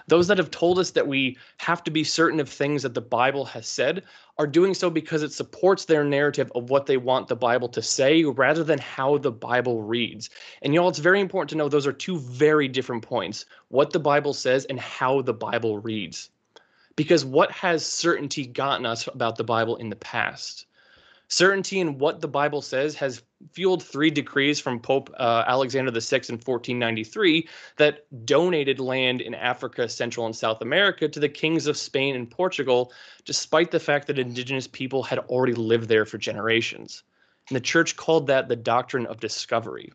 Those 0.08 0.28
that 0.28 0.38
have 0.38 0.52
told 0.52 0.80
us 0.80 0.92
that 0.92 1.08
we 1.08 1.38
have 1.58 1.84
to 1.84 1.92
be 1.92 2.04
certain 2.04 2.40
of 2.40 2.48
things 2.48 2.84
that 2.84 2.94
the 2.94 3.02
Bible 3.02 3.44
has 3.46 3.68
said 3.68 4.04
are 4.38 4.48
doing 4.48 4.74
so 4.74 4.90
because 4.90 5.24
it 5.24 5.34
supports 5.34 5.86
their 5.86 6.04
narrative 6.04 6.52
of 6.56 6.70
what 6.70 6.86
they 6.86 6.96
want 6.96 7.28
the 7.28 7.36
Bible 7.36 7.68
to 7.70 7.82
say 7.82 8.24
rather 8.24 8.64
than 8.64 8.80
how 8.80 9.18
the 9.18 9.32
Bible 9.32 9.82
reads. 9.82 10.30
And 10.62 10.74
y'all, 10.74 10.88
it's 10.88 11.00
very 11.00 11.20
important 11.20 11.50
to 11.50 11.58
know 11.58 11.68
those 11.68 11.88
are 11.88 11.94
two 11.94 12.20
very 12.20 12.68
different 12.68 13.04
points 13.04 13.46
what 13.70 13.92
the 13.92 14.00
Bible 14.00 14.34
says 14.34 14.66
and 14.66 14.80
how 14.80 15.22
the 15.22 15.34
Bible 15.34 15.80
reads. 15.80 16.30
Because 16.96 17.26
what 17.26 17.52
has 17.52 17.86
certainty 17.86 18.46
gotten 18.46 18.86
us 18.86 19.08
about 19.08 19.36
the 19.36 19.44
Bible 19.44 19.76
in 19.76 19.90
the 19.90 19.96
past? 19.98 20.66
Certainty 21.30 21.82
in 21.82 21.98
what 21.98 22.22
the 22.22 22.28
Bible 22.28 22.62
says 22.62 22.96
has 22.96 23.22
fueled 23.52 23.84
three 23.84 24.10
decrees 24.10 24.62
from 24.62 24.80
Pope 24.80 25.14
uh, 25.18 25.44
Alexander 25.46 25.92
VI 25.92 26.22
in 26.30 26.36
1493 26.36 27.50
that 27.76 28.06
donated 28.26 28.80
land 28.80 29.20
in 29.20 29.36
Africa, 29.36 29.90
Central, 29.90 30.26
and 30.26 30.36
South 30.36 30.62
America 30.62 31.10
to 31.10 31.20
the 31.20 31.28
kings 31.28 31.68
of 31.68 31.76
Spain 31.76 32.16
and 32.16 32.32
Portugal, 32.32 32.94
despite 33.26 33.72
the 33.72 33.80
fact 33.80 34.08
that 34.08 34.20
indigenous 34.20 34.68
people 34.68 35.04
had 35.04 35.20
already 35.20 35.54
lived 35.54 35.90
there 35.90 36.06
for 36.06 36.18
generations. 36.18 37.04
And 37.50 37.58
the 37.58 37.62
church 37.62 37.98
called 37.98 38.28
that 38.28 38.48
the 38.48 38.56
doctrine 38.56 39.06
of 39.06 39.20
discovery. 39.20 39.92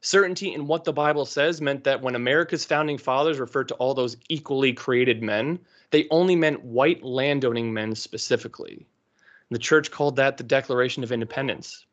Certainty 0.00 0.54
in 0.54 0.66
what 0.66 0.84
the 0.84 0.92
Bible 0.92 1.26
says 1.26 1.60
meant 1.60 1.84
that 1.84 2.00
when 2.00 2.14
America's 2.14 2.64
founding 2.64 2.96
fathers 2.96 3.38
referred 3.38 3.68
to 3.68 3.74
all 3.74 3.92
those 3.92 4.16
equally 4.30 4.72
created 4.72 5.22
men, 5.22 5.58
they 5.90 6.06
only 6.10 6.36
meant 6.36 6.64
white 6.64 7.02
landowning 7.02 7.74
men 7.74 7.94
specifically. 7.94 8.86
The 9.50 9.58
church 9.58 9.90
called 9.90 10.16
that 10.16 10.36
the 10.36 10.44
Declaration 10.44 11.04
of 11.04 11.12
Independence. 11.12 11.86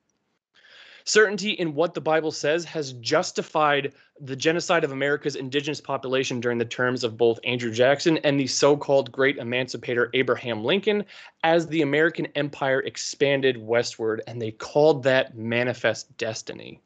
Certainty 1.05 1.51
in 1.51 1.75
what 1.75 1.93
the 1.93 2.01
Bible 2.01 2.31
says 2.31 2.63
has 2.65 2.93
justified 2.93 3.93
the 4.21 4.35
genocide 4.37 4.85
of 4.85 4.91
America's 4.93 5.35
indigenous 5.35 5.81
population 5.81 6.39
during 6.39 6.57
the 6.57 6.65
terms 6.65 7.03
of 7.03 7.17
both 7.17 7.39
Andrew 7.43 7.71
Jackson 7.73 8.17
and 8.19 8.39
the 8.39 8.47
so 8.47 8.77
called 8.77 9.11
great 9.11 9.37
emancipator 9.37 10.09
Abraham 10.13 10.63
Lincoln 10.63 11.03
as 11.43 11.67
the 11.67 11.81
American 11.81 12.27
empire 12.35 12.79
expanded 12.79 13.57
westward, 13.57 14.21
and 14.27 14.41
they 14.41 14.51
called 14.51 15.03
that 15.03 15.35
manifest 15.35 16.15
destiny. 16.17 16.79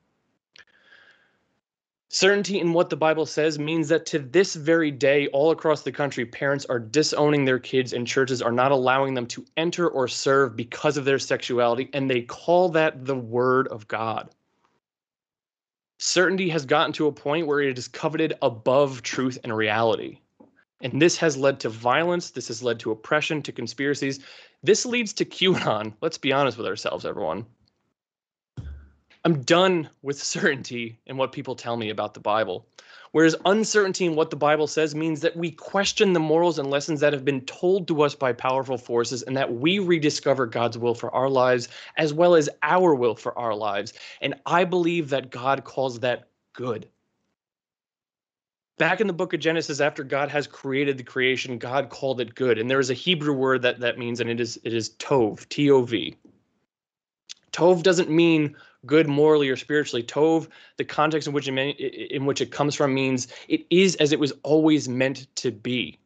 Certainty 2.09 2.59
in 2.59 2.71
what 2.71 2.89
the 2.89 2.95
Bible 2.95 3.25
says 3.25 3.59
means 3.59 3.89
that 3.89 4.05
to 4.07 4.19
this 4.19 4.55
very 4.55 4.91
day, 4.91 5.27
all 5.27 5.51
across 5.51 5.81
the 5.81 5.91
country, 5.91 6.25
parents 6.25 6.65
are 6.65 6.79
disowning 6.79 7.43
their 7.43 7.59
kids 7.59 7.91
and 7.91 8.07
churches 8.07 8.41
are 8.41 8.51
not 8.51 8.71
allowing 8.71 9.13
them 9.13 9.27
to 9.27 9.45
enter 9.57 9.89
or 9.89 10.07
serve 10.07 10.55
because 10.55 10.95
of 10.95 11.03
their 11.03 11.19
sexuality, 11.19 11.89
and 11.93 12.09
they 12.09 12.21
call 12.21 12.69
that 12.69 13.05
the 13.05 13.15
Word 13.15 13.67
of 13.67 13.87
God. 13.89 14.29
Certainty 15.99 16.47
has 16.47 16.65
gotten 16.65 16.93
to 16.93 17.07
a 17.07 17.11
point 17.11 17.45
where 17.45 17.59
it 17.59 17.77
is 17.77 17.89
coveted 17.89 18.35
above 18.41 19.01
truth 19.01 19.37
and 19.43 19.55
reality. 19.55 20.19
And 20.81 21.01
this 21.01 21.17
has 21.17 21.35
led 21.35 21.59
to 21.61 21.69
violence. 21.69 22.29
This 22.29 22.47
has 22.47 22.63
led 22.63 22.79
to 22.81 22.91
oppression, 22.91 23.41
to 23.41 23.51
conspiracies. 23.51 24.19
This 24.63 24.85
leads 24.85 25.11
to 25.13 25.25
QAnon. 25.25 25.93
Let's 26.01 26.19
be 26.19 26.31
honest 26.31 26.57
with 26.57 26.67
ourselves, 26.67 27.03
everyone. 27.03 27.45
I'm 29.27 29.41
done 29.41 29.89
with 30.03 30.23
certainty 30.23 30.97
in 31.05 31.17
what 31.17 31.33
people 31.33 31.53
tell 31.53 31.75
me 31.75 31.89
about 31.89 32.13
the 32.13 32.19
Bible. 32.21 32.65
Whereas 33.11 33.35
uncertainty 33.43 34.05
in 34.05 34.15
what 34.15 34.29
the 34.29 34.37
Bible 34.37 34.67
says 34.67 34.95
means 34.95 35.19
that 35.19 35.35
we 35.35 35.51
question 35.51 36.13
the 36.13 36.19
morals 36.21 36.57
and 36.57 36.69
lessons 36.69 37.01
that 37.01 37.11
have 37.11 37.25
been 37.25 37.41
told 37.41 37.89
to 37.89 38.03
us 38.03 38.15
by 38.15 38.31
powerful 38.31 38.77
forces 38.77 39.23
and 39.23 39.35
that 39.35 39.53
we 39.53 39.79
rediscover 39.79 40.45
God's 40.45 40.77
will 40.77 40.95
for 40.95 41.13
our 41.13 41.29
lives 41.29 41.67
as 41.97 42.13
well 42.13 42.35
as 42.35 42.49
our 42.63 42.95
will 42.95 43.15
for 43.15 43.37
our 43.37 43.53
lives. 43.53 43.91
And 44.21 44.33
I 44.45 44.63
believe 44.63 45.09
that 45.09 45.29
God 45.29 45.65
calls 45.65 45.99
that 45.99 46.29
good. 46.53 46.87
Back 48.77 49.01
in 49.01 49.07
the 49.07 49.13
book 49.13 49.33
of 49.33 49.41
Genesis, 49.41 49.81
after 49.81 50.05
God 50.05 50.29
has 50.29 50.47
created 50.47 50.97
the 50.97 51.03
creation, 51.03 51.57
God 51.57 51.89
called 51.89 52.21
it 52.21 52.33
good. 52.33 52.57
And 52.57 52.71
there 52.71 52.79
is 52.79 52.91
a 52.91 52.93
Hebrew 52.93 53.33
word 53.33 53.61
that 53.63 53.81
that 53.81 53.99
means, 53.99 54.21
and 54.21 54.29
it 54.29 54.39
is 54.39 54.57
it 54.63 54.73
is 54.73 54.91
tov, 54.91 55.49
T-O-V. 55.49 56.15
Tov 57.51 57.83
doesn't 57.83 58.09
mean 58.09 58.55
good 58.85 59.07
morally 59.07 59.49
or 59.49 59.55
spiritually. 59.55 60.03
Tov, 60.03 60.47
the 60.77 60.85
context 60.85 61.27
in 61.27 61.33
which 61.33 61.47
it 61.47 61.79
in 62.11 62.25
which 62.25 62.41
it 62.41 62.51
comes 62.51 62.75
from 62.75 62.93
means 62.93 63.27
it 63.47 63.65
is 63.69 63.95
as 63.95 64.11
it 64.11 64.19
was 64.19 64.33
always 64.43 64.87
meant 64.87 65.27
to 65.37 65.51
be. 65.51 65.99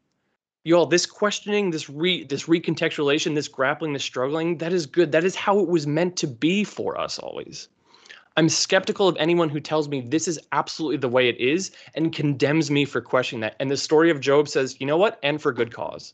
Y'all, 0.63 0.85
this 0.85 1.05
questioning, 1.05 1.71
this 1.71 1.89
re 1.89 2.23
this 2.23 2.45
recontextualization, 2.45 3.35
this 3.35 3.47
grappling, 3.47 3.93
this 3.93 4.03
struggling, 4.03 4.57
that 4.57 4.73
is 4.73 4.85
good. 4.85 5.11
That 5.11 5.23
is 5.23 5.35
how 5.35 5.59
it 5.59 5.67
was 5.67 5.87
meant 5.87 6.17
to 6.17 6.27
be 6.27 6.63
for 6.63 6.99
us 6.99 7.17
always. 7.19 7.67
I'm 8.37 8.47
skeptical 8.47 9.09
of 9.09 9.17
anyone 9.19 9.49
who 9.49 9.59
tells 9.59 9.89
me 9.89 10.01
this 10.01 10.27
is 10.27 10.39
absolutely 10.53 10.97
the 10.97 11.09
way 11.09 11.27
it 11.27 11.37
is 11.37 11.71
and 11.95 12.13
condemns 12.13 12.71
me 12.71 12.85
for 12.85 13.01
questioning 13.01 13.41
that. 13.41 13.57
And 13.59 13.69
the 13.69 13.75
story 13.75 14.09
of 14.09 14.21
Job 14.21 14.47
says, 14.47 14.77
you 14.79 14.87
know 14.87 14.95
what? 14.95 15.19
And 15.21 15.41
for 15.41 15.51
good 15.51 15.73
cause. 15.73 16.13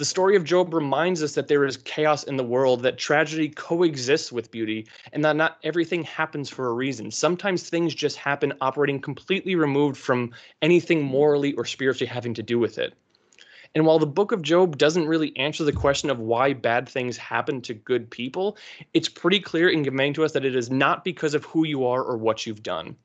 The 0.00 0.06
story 0.06 0.34
of 0.34 0.44
Job 0.44 0.72
reminds 0.72 1.22
us 1.22 1.34
that 1.34 1.46
there 1.46 1.66
is 1.66 1.76
chaos 1.76 2.22
in 2.22 2.38
the 2.38 2.42
world, 2.42 2.80
that 2.84 2.96
tragedy 2.96 3.50
coexists 3.50 4.32
with 4.32 4.50
beauty, 4.50 4.86
and 5.12 5.22
that 5.26 5.36
not 5.36 5.58
everything 5.62 6.04
happens 6.04 6.48
for 6.48 6.68
a 6.68 6.72
reason. 6.72 7.10
Sometimes 7.10 7.68
things 7.68 7.94
just 7.94 8.16
happen 8.16 8.54
operating 8.62 8.98
completely 8.98 9.56
removed 9.56 9.98
from 9.98 10.32
anything 10.62 11.02
morally 11.02 11.52
or 11.52 11.66
spiritually 11.66 12.08
having 12.08 12.32
to 12.32 12.42
do 12.42 12.58
with 12.58 12.78
it. 12.78 12.94
And 13.74 13.84
while 13.84 13.98
the 13.98 14.06
book 14.06 14.32
of 14.32 14.40
Job 14.40 14.78
doesn't 14.78 15.06
really 15.06 15.36
answer 15.36 15.64
the 15.64 15.70
question 15.70 16.08
of 16.08 16.18
why 16.18 16.54
bad 16.54 16.88
things 16.88 17.18
happen 17.18 17.60
to 17.60 17.74
good 17.74 18.10
people, 18.10 18.56
it's 18.94 19.10
pretty 19.10 19.38
clear 19.38 19.68
in 19.68 19.84
conveying 19.84 20.14
to 20.14 20.24
us 20.24 20.32
that 20.32 20.46
it 20.46 20.56
is 20.56 20.70
not 20.70 21.04
because 21.04 21.34
of 21.34 21.44
who 21.44 21.66
you 21.66 21.84
are 21.84 22.02
or 22.02 22.16
what 22.16 22.46
you've 22.46 22.62
done. 22.62 22.96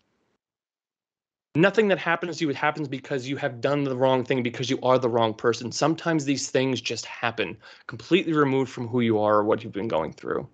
Nothing 1.57 1.87
that 1.87 1.97
happens 1.97 2.37
to 2.37 2.47
you 2.47 2.53
happens 2.53 2.89
because 2.89 3.29
you 3.29 3.37
have 3.37 3.61
done 3.61 3.85
the 3.85 3.95
wrong 3.95 4.25
thing 4.25 4.43
because 4.43 4.69
you 4.69 4.77
are 4.83 4.99
the 4.99 5.07
wrong 5.07 5.33
person. 5.33 5.71
Sometimes 5.71 6.25
these 6.25 6.49
things 6.49 6.81
just 6.81 7.05
happen, 7.05 7.55
completely 7.87 8.33
removed 8.33 8.69
from 8.69 8.87
who 8.87 8.99
you 8.99 9.19
are 9.19 9.35
or 9.35 9.43
what 9.45 9.63
you've 9.63 9.71
been 9.71 9.87
going 9.87 10.11
through. 10.11 10.47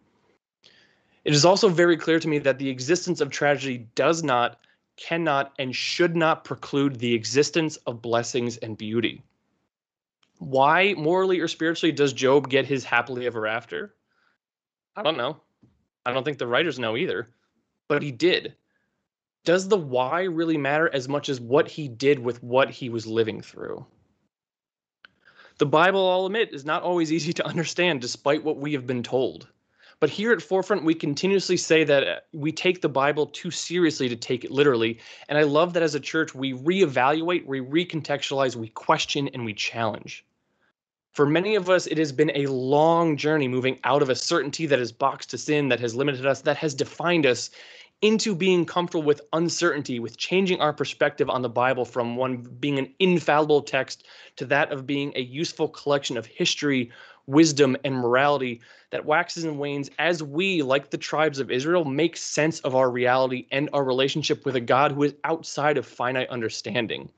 It 1.26 1.34
is 1.34 1.44
also 1.44 1.70
very 1.70 1.98
clear 1.98 2.20
to 2.20 2.28
me 2.28 2.38
that 2.40 2.60
the 2.60 2.70
existence 2.70 3.20
of 3.20 3.32
tragedy 3.32 3.88
does 3.96 4.24
not 4.24 4.60
cannot 4.98 5.54
and 5.58 5.76
should 5.76 6.16
not 6.16 6.44
preclude 6.44 7.00
the 7.00 7.16
existence 7.16 7.78
of 7.88 8.02
blessings 8.02 8.58
and 8.58 8.78
beauty. 8.78 9.24
Why, 10.38 10.94
morally 10.96 11.40
or 11.40 11.48
spiritually, 11.48 11.92
does 11.92 12.14
Job 12.14 12.50
get 12.50 12.66
his 12.68 12.84
happily 12.84 13.26
ever 13.26 13.48
after? 13.48 13.96
I 14.96 15.02
don't 15.02 15.18
know. 15.18 15.38
I 16.06 16.12
don't 16.12 16.24
think 16.24 16.38
the 16.38 16.48
writers 16.48 16.78
know 16.78 16.98
either, 16.98 17.30
but 17.88 18.04
he 18.04 18.12
did. 18.12 18.56
Does 19.44 19.68
the 19.68 19.78
why 19.78 20.24
really 20.24 20.58
matter 20.58 20.90
as 20.94 21.10
much 21.10 21.28
as 21.28 21.42
what 21.42 21.68
he 21.68 21.88
did 21.88 22.20
with 22.20 22.44
what 22.44 22.70
he 22.70 22.90
was 22.90 23.08
living 23.08 23.42
through? 23.42 23.86
The 25.58 25.66
Bible, 25.66 26.10
I'll 26.10 26.28
admit, 26.28 26.54
is 26.54 26.66
not 26.66 26.84
always 26.84 27.12
easy 27.14 27.34
to 27.34 27.46
understand 27.46 28.02
despite 28.02 28.44
what 28.44 28.58
we 28.58 28.74
have 28.74 28.86
been 28.86 29.04
told. 29.04 29.48
But 30.00 30.10
here 30.10 30.32
at 30.32 30.42
Forefront, 30.42 30.84
we 30.84 30.96
continuously 30.96 31.58
say 31.58 31.84
that 31.84 32.08
uh, 32.08 32.16
we 32.34 32.52
take 32.52 32.82
the 32.82 32.90
Bible 32.90 33.28
too 33.28 33.52
seriously 33.52 34.10
to 34.10 34.16
take 34.16 34.44
it 34.44 34.50
literally. 34.50 35.00
And 35.30 35.38
I 35.38 35.44
love 35.44 35.74
that 35.74 35.84
as 35.84 35.94
a 35.94 36.00
church, 36.00 36.34
we 36.34 36.54
reevaluate, 36.54 37.46
we 37.46 37.62
recontextualize, 37.62 38.56
we 38.56 38.70
question, 38.70 39.28
and 39.30 39.46
we 39.46 39.54
challenge. 39.54 40.26
For 41.14 41.28
many 41.28 41.56
of 41.56 41.70
us, 41.70 41.86
it 41.86 42.00
has 42.00 42.12
been 42.12 42.32
a 42.34 42.48
long 42.48 43.16
journey 43.16 43.48
moving 43.48 43.80
out 43.84 44.02
of 44.02 44.10
a 44.10 44.16
certainty 44.16 44.66
that 44.66 44.80
has 44.80 44.92
boxed 44.92 45.34
us 45.36 45.50
in, 45.50 45.68
that 45.70 45.80
has 45.82 45.94
limited 45.94 46.26
us, 46.26 46.42
that 46.42 46.58
has 46.58 46.74
defined 46.74 47.28
us 47.28 47.52
into 48.02 48.36
being 48.36 48.66
comfortable 48.66 49.04
with 49.04 49.22
uncertainty, 49.34 50.00
with 50.00 50.18
changing 50.18 50.60
our 50.60 50.74
perspective 50.74 51.30
on 51.30 51.42
the 51.42 51.50
Bible 51.50 51.86
from 51.86 52.16
one 52.16 52.38
being 52.60 52.80
an 52.80 52.94
infallible 53.00 53.62
text 53.62 54.06
to 54.38 54.46
that 54.46 54.72
of 54.72 54.88
being 54.88 55.14
a 55.16 55.22
useful 55.22 55.68
collection 55.68 56.18
of 56.18 56.26
history, 56.26 56.92
wisdom, 57.28 57.78
and 57.84 57.96
morality 57.96 58.60
that 58.90 59.06
waxes 59.06 59.44
and 59.44 59.60
wanes 59.60 59.90
as 60.00 60.24
we, 60.24 60.64
like 60.64 60.90
the 60.90 60.98
tribes 60.98 61.40
of 61.40 61.52
Israel, 61.52 61.86
make 61.86 62.18
sense 62.18 62.60
of 62.62 62.76
our 62.76 62.90
reality 62.90 63.48
and 63.52 63.70
our 63.72 63.84
relationship 63.84 64.46
with 64.46 64.56
a 64.56 64.62
God 64.62 64.92
who 64.92 65.04
is 65.04 65.14
outside 65.24 65.78
of 65.78 65.86
finite 65.86 66.30
understanding. 66.30 67.10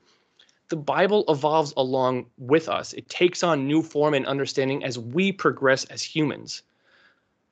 The 0.68 0.76
Bible 0.76 1.24
evolves 1.28 1.72
along 1.76 2.26
with 2.38 2.68
us. 2.68 2.92
It 2.92 3.08
takes 3.08 3.42
on 3.42 3.66
new 3.66 3.82
form 3.82 4.14
and 4.14 4.26
understanding 4.26 4.84
as 4.84 4.98
we 4.98 5.32
progress 5.32 5.84
as 5.86 6.02
humans. 6.02 6.62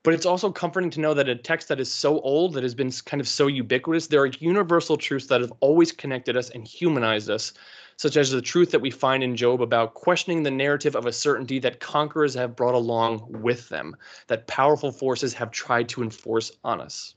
But 0.05 0.15
it's 0.15 0.27
also 0.27 0.51
comforting 0.51 0.91
to 0.91 1.01
know 1.01 1.15
that 1.15 1.29
a 1.29 1.37
text 1.37 1.69
that 1.69 1.79
is 1.79 1.93
so 1.93 2.21
old, 2.21 2.55
that 2.55 2.65
has 2.65 2.75
been 2.75 2.91
kind 2.91 3.21
of 3.21 3.29
so 3.29 3.47
ubiquitous, 3.47 4.09
there 4.09 4.23
are 4.23 4.27
universal 4.41 4.97
truths 4.97 5.29
that 5.29 5.41
have 5.41 5.53
always 5.61 5.93
connected 5.93 6.37
us 6.37 6.51
and 6.51 6.67
humanized 6.67 7.31
us 7.31 7.53
such 7.97 8.17
as 8.17 8.31
the 8.31 8.43
truth 8.43 8.73
that 8.73 8.81
we 8.81 8.91
find 8.91 9.23
in 9.23 9.37
Job 9.37 9.63
about 9.63 9.95
questioning 9.95 10.43
the 10.43 10.51
narrative 10.51 10.97
of 10.97 11.07
a 11.07 11.13
certainty 11.13 11.61
that 11.61 11.79
conquerors 11.79 12.35
have 12.35 12.57
brought 12.57 12.75
along 12.75 13.25
with 13.29 13.69
them, 13.69 13.95
that 14.27 14.49
powerful 14.49 14.91
forces 14.91 15.33
have 15.35 15.53
tried 15.53 15.89
to 15.91 16.03
enforce 16.03 16.51
on 16.65 16.81
us. 16.81 17.15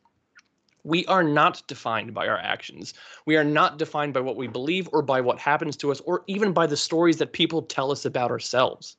We 0.84 1.04
are 1.08 1.24
not 1.24 1.64
defined 1.68 2.14
by 2.14 2.28
our 2.28 2.38
actions. 2.38 2.94
We 3.26 3.36
are 3.36 3.44
not 3.44 3.80
defined 3.80 4.14
by 4.14 4.20
what 4.20 4.36
we 4.36 4.46
believe 4.46 4.88
or 4.94 5.02
by 5.02 5.22
what 5.22 5.40
happens 5.40 5.76
to 5.78 5.92
us 5.92 6.02
or 6.02 6.24
even 6.28 6.54
by 6.54 6.68
the 6.68 6.78
stories 6.78 7.18
that 7.18 7.34
people 7.34 7.64
tell 7.64 7.92
us 7.92 8.06
about 8.06 8.30
ourselves. 8.30 8.98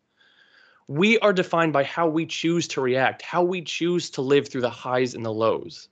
We 0.88 1.18
are 1.18 1.33
defined 1.33 1.72
by 1.72 1.83
how 1.85 2.07
we 2.07 2.27
choose 2.27 2.68
to 2.68 2.81
react, 2.81 3.22
how 3.22 3.42
we 3.42 3.62
choose 3.62 4.09
to 4.11 4.22
live 4.22 4.49
through 4.49 4.61
the 4.61 4.70
highs 4.70 5.14
and 5.14 5.25
the 5.25 5.33
lows. 5.33 5.88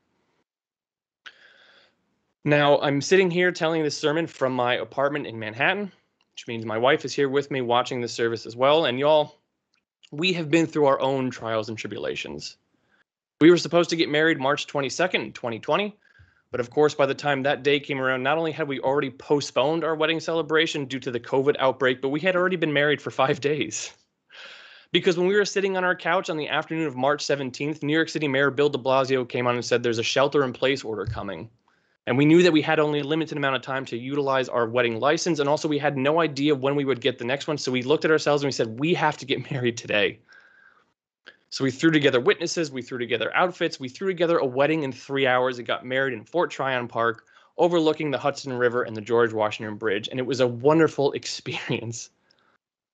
Now, 2.45 2.79
I'm 2.81 3.01
sitting 3.01 3.31
here 3.31 3.51
telling 3.51 3.83
this 3.83 3.97
sermon 3.97 4.27
from 4.27 4.53
my 4.53 4.75
apartment 4.75 5.27
in 5.27 5.39
Manhattan, 5.39 5.91
which 6.33 6.47
means 6.47 6.65
my 6.65 6.79
wife 6.79 7.05
is 7.05 7.15
here 7.15 7.29
with 7.29 7.51
me 7.51 7.61
watching 7.61 8.01
the 8.01 8.09
service 8.09 8.47
as 8.47 8.55
well. 8.55 8.85
And 8.85 8.99
y'all, 8.99 9.41
we 10.13 10.33
have 10.35 10.51
been 10.51 10.67
through 10.67 10.87
our 10.87 11.01
own 11.01 11.31
trials 11.31 11.69
and 11.69 11.77
tribulations. 11.79 12.57
We 13.41 13.51
were 13.51 13.57
supposed 13.57 13.91
to 13.91 13.97
get 13.97 14.09
married 14.09 14.39
March 14.39 14.67
22nd, 14.67 15.35
2020. 15.35 15.97
But 16.51 16.61
of 16.61 16.71
course, 16.71 16.95
by 16.95 17.07
the 17.07 17.15
time 17.15 17.43
that 17.43 17.65
day 17.65 17.81
came 17.81 18.01
around, 18.01 18.23
not 18.23 18.39
only 18.39 18.53
had 18.53 18.69
we 18.69 18.79
already 18.79 19.11
postponed 19.11 19.83
our 19.83 19.97
wedding 19.97 20.21
celebration 20.21 20.85
due 20.85 21.01
to 21.01 21.11
the 21.11 21.19
COVID 21.19 21.57
outbreak, 21.59 22.01
but 22.01 22.11
we 22.11 22.21
had 22.21 22.37
already 22.37 22.55
been 22.55 22.73
married 22.73 23.03
for 23.03 23.11
five 23.11 23.41
days. 23.53 23.91
Because 24.95 25.19
when 25.19 25.27
we 25.27 25.35
were 25.35 25.45
sitting 25.45 25.77
on 25.77 25.83
our 25.83 25.97
couch 25.97 26.31
on 26.31 26.37
the 26.37 26.49
afternoon 26.49 26.87
of 26.87 26.95
March 26.95 27.27
17th, 27.27 27.83
New 27.83 27.93
York 27.93 28.09
City 28.09 28.29
Mayor 28.29 28.53
Bill 28.53 28.69
de 28.69 28.79
Blasio 28.79 29.29
came 29.29 29.49
on 29.49 29.57
and 29.57 29.65
said 29.65 29.83
there's 29.83 29.99
a 29.99 30.05
shelter 30.05 30.45
in 30.45 30.53
place 30.53 30.85
order 30.85 31.05
coming. 31.05 31.51
And 32.07 32.17
we 32.17 32.25
knew 32.25 32.45
that 32.45 32.53
we 32.53 32.63
had 32.63 32.79
only 32.79 33.01
a 33.01 33.05
limited 33.05 33.37
amount 33.37 33.57
of 33.57 33.63
time 33.63 33.85
to 33.87 33.99
utilize 33.99 34.49
our 34.49 34.69
wedding 34.69 35.01
license. 35.01 35.41
And 35.41 35.49
also, 35.49 35.67
we 35.67 35.79
had 35.79 35.97
no 35.97 36.21
idea 36.21 36.55
when 36.55 36.77
we 36.77 36.85
would 36.85 37.01
get 37.01 37.19
the 37.19 37.25
next 37.25 37.49
one. 37.49 37.59
So 37.59 37.73
we 37.73 37.83
looked 37.83 38.05
at 38.05 38.13
ourselves 38.13 38.45
and 38.45 38.47
we 38.47 38.53
said, 38.53 38.79
we 38.79 38.95
have 38.95 39.17
to 39.17 39.27
get 39.27 39.51
married 39.51 39.77
today. 39.77 40.21
So 41.51 41.65
we 41.65 41.73
threw 41.73 41.91
together 41.91 42.21
witnesses, 42.21 42.71
we 42.71 42.81
threw 42.81 42.99
together 42.99 43.35
outfits, 43.35 43.81
we 43.81 43.89
threw 43.89 44.07
together 44.07 44.39
a 44.39 44.47
wedding 44.47 44.85
in 44.85 44.93
three 44.93 45.27
hours 45.27 45.59
and 45.59 45.67
got 45.67 45.85
married 45.85 46.15
in 46.15 46.23
Fort 46.23 46.53
Tryon 46.53 46.87
Park, 46.87 47.25
overlooking 47.59 48.13
the 48.13 48.19
Hudson 48.19 48.53
River 48.53 48.85
and 48.85 48.97
the 48.97 49.01
George 49.01 49.33
Washington 49.33 49.77
Bridge. 49.77 50.09
And 50.09 50.21
it 50.21 50.27
was 50.27 50.39
a 50.39 50.47
wonderful 50.47 51.11
experience. 51.15 52.11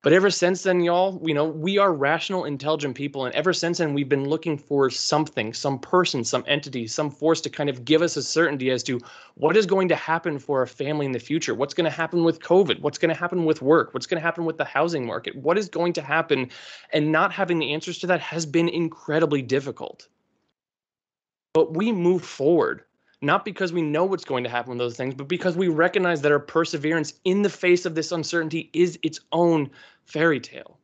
But 0.03 0.15
ever 0.15 0.31
since 0.31 0.63
then, 0.63 0.81
y'all, 0.81 1.21
you 1.23 1.35
know, 1.35 1.45
we 1.45 1.77
are 1.77 1.93
rational, 1.93 2.47
intelligent 2.47 2.95
people. 2.95 3.27
And 3.27 3.35
ever 3.35 3.53
since 3.53 3.79
then, 3.79 3.93
we've 3.93 4.09
been 4.09 4.27
looking 4.27 4.57
for 4.57 4.89
something, 4.89 5.53
some 5.53 5.79
person, 5.79 6.25
some 6.25 6.43
entity, 6.47 6.87
some 6.87 7.11
force 7.11 7.43
to 7.43 7.51
kind 7.51 7.69
of 7.69 7.85
give 7.85 8.01
us 8.01 8.17
a 8.17 8.23
certainty 8.23 8.71
as 8.71 8.83
to 8.85 8.99
what 9.35 9.59
is 9.59 9.67
going 9.67 9.89
to 9.89 9.97
happen 9.97 10.39
for 10.39 10.61
our 10.61 10.67
family 10.67 11.05
in 11.05 11.13
the 11.13 11.19
future. 11.19 11.55
What's 11.55 11.75
going 11.75 11.85
to 11.85 11.91
happen 11.91 12.25
with 12.25 12.41
COVID? 12.41 12.81
What's 12.81 12.97
going 12.97 13.15
to 13.15 13.21
happen 13.21 13.45
with 13.45 13.61
work? 13.61 13.93
What's 13.93 14.07
going 14.07 14.19
to 14.19 14.25
happen 14.25 14.47
with 14.47 14.57
the 14.57 14.65
housing 14.65 15.05
market? 15.05 15.37
What 15.37 15.59
is 15.59 15.69
going 15.69 15.93
to 15.95 16.03
happen? 16.03 16.51
And 16.95 17.13
not 17.13 17.31
having 17.31 17.59
the 17.59 17.75
answers 17.75 17.99
to 17.99 18.07
that 18.07 18.21
has 18.21 18.47
been 18.47 18.71
incredibly 18.71 19.43
difficult. 19.43 20.09
But 21.53 21.75
we 21.75 21.93
move 21.93 22.25
forward 22.25 22.85
not 23.23 23.45
because 23.45 23.73
we 23.73 23.83
know 23.83 24.05
what's 24.05 24.25
going 24.25 24.45
to 24.45 24.51
happen 24.51 24.71
with 24.71 24.79
those 24.79 24.97
things, 24.97 25.15
but 25.15 25.29
because 25.29 25.57
we 25.57 25.69
recognize 25.69 26.23
that 26.23 26.33
our 26.33 26.39
perseverance 26.39 27.15
in 27.25 27.43
the 27.43 27.51
face 27.51 27.85
of 27.85 27.95
this 27.95 28.13
uncertainty 28.13 28.71
is 28.73 28.99
its 29.03 29.21
own 29.33 29.71
fairy 30.05 30.41
tale. 30.41 30.79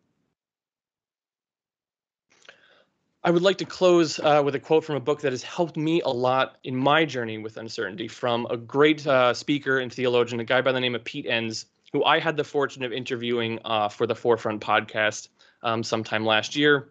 I 3.24 3.30
would 3.30 3.42
like 3.42 3.58
to 3.58 3.64
close 3.64 4.20
uh, 4.20 4.40
with 4.44 4.54
a 4.54 4.60
quote 4.60 4.84
from 4.84 4.94
a 4.94 5.00
book 5.00 5.20
that 5.22 5.32
has 5.32 5.42
helped 5.42 5.76
me 5.76 6.00
a 6.02 6.08
lot 6.08 6.58
in 6.62 6.76
my 6.76 7.04
journey 7.04 7.38
with 7.38 7.56
uncertainty 7.56 8.06
from 8.06 8.46
a 8.50 8.56
great 8.56 9.04
uh, 9.04 9.34
speaker 9.34 9.80
and 9.80 9.92
theologian, 9.92 10.38
a 10.38 10.44
guy 10.44 10.60
by 10.60 10.70
the 10.70 10.78
name 10.78 10.94
of 10.94 11.02
Pete 11.02 11.26
Enns, 11.26 11.66
who 11.92 12.04
I 12.04 12.20
had 12.20 12.36
the 12.36 12.44
fortune 12.44 12.84
of 12.84 12.92
interviewing 12.92 13.58
uh, 13.64 13.88
for 13.88 14.06
the 14.06 14.14
Forefront 14.14 14.60
podcast 14.60 15.28
um, 15.64 15.82
sometime 15.82 16.24
last 16.24 16.54
year. 16.54 16.88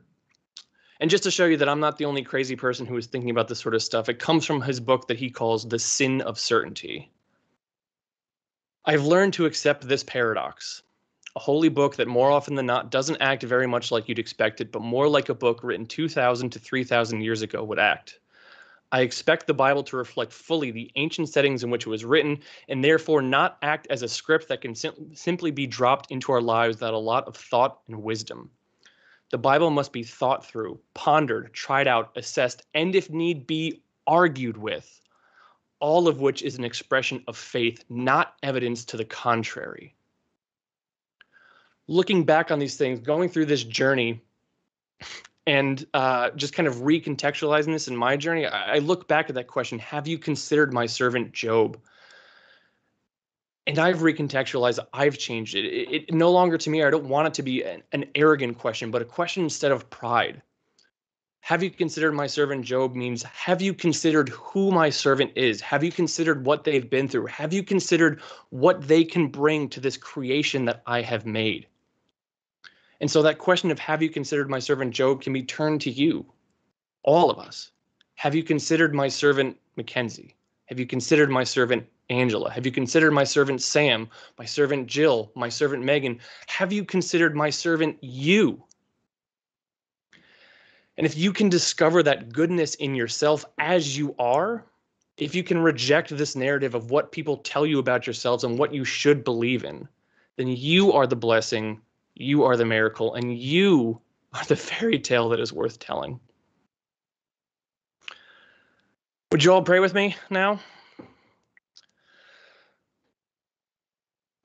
And 1.00 1.10
just 1.10 1.24
to 1.24 1.32
show 1.32 1.46
you 1.46 1.58
that 1.58 1.70
I'm 1.70 1.80
not 1.80 1.98
the 1.98 2.06
only 2.06 2.24
crazy 2.24 2.56
person 2.56 2.86
who 2.86 2.98
is 2.98 3.08
thinking 3.08 3.30
about 3.30 3.48
this 3.48 3.60
sort 3.60 3.76
of 3.76 3.84
stuff, 3.84 4.08
it 4.08 4.20
comes 4.20 4.46
from 4.46 4.62
his 4.62 4.80
book 4.80 5.08
that 5.08 5.18
he 5.18 5.30
calls 5.30 5.68
The 5.68 5.80
Sin 5.80 6.22
of 6.22 6.40
Certainty. 6.40 7.12
I've 8.86 9.04
learned 9.04 9.34
to 9.34 9.46
accept 9.46 9.88
this 9.88 10.04
paradox 10.04 10.84
a 11.36 11.40
holy 11.40 11.70
book 11.70 11.98
that 11.98 12.08
more 12.08 12.32
often 12.32 12.56
than 12.56 12.66
not 12.66 12.92
doesn't 12.92 13.22
act 13.22 13.44
very 13.44 13.68
much 13.68 13.92
like 13.92 14.08
you'd 14.08 14.20
expect 14.20 14.62
it, 14.62 14.72
but 14.72 14.82
more 14.82 15.10
like 15.10 15.28
a 15.28 15.36
book 15.36 15.64
written 15.64 15.86
2,000 15.86 16.50
to 16.50 16.60
3,000 16.60 17.22
years 17.22 17.42
ago 17.42 17.64
would 17.64 17.80
act. 17.80 18.20
I 18.92 19.02
expect 19.02 19.46
the 19.46 19.54
Bible 19.54 19.84
to 19.84 19.98
reflect 19.98 20.32
fully 20.32 20.72
the 20.72 20.90
ancient 20.96 21.28
settings 21.28 21.64
in 21.64 21.70
which 21.70 21.86
it 21.86 21.90
was 21.90 22.06
written, 22.06 22.40
and 22.70 22.82
therefore 22.82 23.22
not 23.22 23.58
act 23.62 23.88
as 23.90 24.02
a 24.02 24.08
script 24.08 24.48
that 24.48 24.62
can 24.62 24.76
sim- 24.76 25.14
simply 25.14 25.52
be 25.52 25.68
dropped 25.68 26.12
into 26.12 26.32
our 26.32 26.42
lives 26.42 26.78
without 26.78 26.94
a 26.94 26.98
lot 26.98 27.28
of 27.28 27.36
thought 27.36 27.82
and 27.88 28.02
wisdom. 28.02 28.50
The 29.36 29.39
Bible 29.39 29.69
must 29.69 29.91
be 29.91 30.04
thought 30.04 30.45
through, 30.45 30.80
pondered, 30.93 31.54
tried 31.54 31.89
out, 31.89 32.13
assessed, 32.15 32.62
and 32.74 32.95
if 32.95 33.10
need 33.10 33.45
be, 33.45 33.82
argued 34.08 34.56
with, 34.56 35.02
all 35.82 36.08
of 36.08 36.21
which 36.21 36.41
is 36.41 36.58
an 36.58 36.63
expression 36.63 37.21
of 37.28 37.36
faith, 37.36 37.84
not 37.89 38.36
evidence 38.43 38.86
to 38.86 38.95
the 38.95 39.04
contrary. 39.04 39.93
Looking 41.88 42.24
back 42.24 42.50
on 42.50 42.60
these 42.60 42.78
things, 42.78 43.02
going 43.02 43.28
through 43.28 43.48
this 43.48 43.65
journey, 43.65 44.21
and 45.45 45.86
uh, 45.93 46.30
just 46.38 46.54
kind 46.54 46.65
of 46.65 46.76
recontextualizing 46.76 47.74
this 47.74 47.89
in 47.89 47.98
my 47.98 48.15
journey, 48.15 48.45
I, 48.45 48.76
I 48.76 48.78
look 48.78 49.10
back 49.10 49.28
at 49.28 49.36
that 49.36 49.48
question 49.48 49.80
Have 49.80 50.08
you 50.08 50.17
considered 50.17 50.71
my 50.71 50.86
servant 50.86 51.34
Job? 51.34 51.78
And 53.67 53.80
I've 53.80 53.99
recontextualized, 53.99 54.80
I've 54.93 55.17
changed 55.17 55.56
it. 55.56 55.65
it. 55.65 55.93
it. 55.93 56.13
no 56.13 56.32
longer 56.32 56.58
to 56.58 56.69
me, 56.69 56.84
I 56.84 56.89
don't 56.89 57.10
want 57.10 57.28
it 57.28 57.34
to 57.36 57.43
be 57.43 57.63
an, 57.63 57.82
an 57.91 58.06
arrogant 58.15 58.58
question, 58.60 58.91
but 58.91 59.01
a 59.01 59.06
question 59.06 59.43
instead 59.43 59.71
of 59.71 59.89
pride. 59.89 60.41
Have 61.41 61.62
you 61.62 61.69
considered 61.69 62.13
my 62.13 62.25
servant 62.25 62.65
Job 62.65 62.95
means 62.95 63.21
have 63.21 63.62
you 63.62 63.73
considered 63.73 64.30
who 64.30 64.71
my 64.71 64.89
servant 64.89 65.32
is? 65.36 65.62
Have 65.62 65.84
you 65.84 65.91
considered 65.91 66.43
what 66.43 66.63
they've 66.63 66.89
been 66.89 67.08
through? 67.08 67.28
Have 67.28 67.54
you 67.54 67.62
considered 67.62 68.21
what 68.49 68.88
they 68.88 69.04
can 69.04 69.28
bring 69.28 69.69
to 69.69 69.80
this 69.80 69.95
creation 69.95 70.65
that 70.65 70.82
I 70.88 71.01
have 71.01 71.28
made? 71.28 71.67
And 72.99 73.12
so 73.12 73.21
that 73.21 73.38
question 73.38 73.69
of 73.69 73.78
have 73.78 74.01
you 74.01 74.10
considered 74.10 74.49
my 74.49 74.58
servant 74.58 74.91
Job 74.91 75.21
can 75.21 75.34
be 75.34 75.43
turned 75.43 75.82
to 75.82 75.91
you, 75.91 76.25
all 77.04 77.30
of 77.30 77.38
us. 77.38 77.71
Have 78.15 78.34
you 78.34 78.41
considered 78.41 78.95
my 78.95 79.08
servant 79.08 79.56
Mackenzie? 79.75 80.36
Have 80.65 80.80
you 80.80 80.88
considered 80.88 81.30
my 81.30 81.43
servant 81.43 81.86
Angela? 82.10 82.52
Have 82.52 82.65
you 82.65 82.72
considered 82.72 83.12
my 83.12 83.24
servant 83.24 83.62
Sam, 83.62 84.08
my 84.38 84.46
servant 84.46 84.88
Jill, 84.88 85.32
my 85.36 85.50
servant 85.50 85.84
Megan? 85.84 86.20
Have 86.48 86.72
you 86.72 86.86
considered 86.86 87.36
my 87.36 87.50
servant 87.50 87.98
you? 88.02 88.63
And 90.98 91.06
if 91.06 91.18
you 91.18 91.34
can 91.34 91.50
discover 91.50 92.04
that 92.04 92.32
goodness 92.32 92.76
in 92.76 92.96
yourself 92.96 93.44
as 93.58 93.98
you 93.98 94.15
are, 94.18 94.65
if 95.18 95.34
you 95.36 95.44
can 95.44 95.60
reject 95.60 96.15
this 96.15 96.36
narrative 96.36 96.76
of 96.76 96.91
what 96.91 97.12
people 97.12 97.38
tell 97.38 97.65
you 97.65 97.80
about 97.80 98.06
yourselves 98.06 98.44
and 98.44 98.58
what 98.58 98.74
you 98.74 98.86
should 98.86 99.24
believe 99.24 99.63
in, 99.63 99.88
then 100.38 100.48
you 100.48 100.91
are 100.94 101.08
the 101.08 101.15
blessing, 101.15 101.82
you 102.15 102.44
are 102.44 102.58
the 102.58 102.65
miracle, 102.65 103.13
and 103.15 103.38
you 103.38 104.00
are 104.34 104.44
the 104.46 104.56
fairy 104.56 105.00
tale 105.00 105.30
that 105.30 105.39
is 105.39 105.54
worth 105.54 105.80
telling. 105.80 106.20
Would 109.32 109.44
you 109.44 109.54
all 109.54 109.63
pray 109.63 109.80
with 109.80 109.94
me 109.94 110.15
now? 110.30 110.60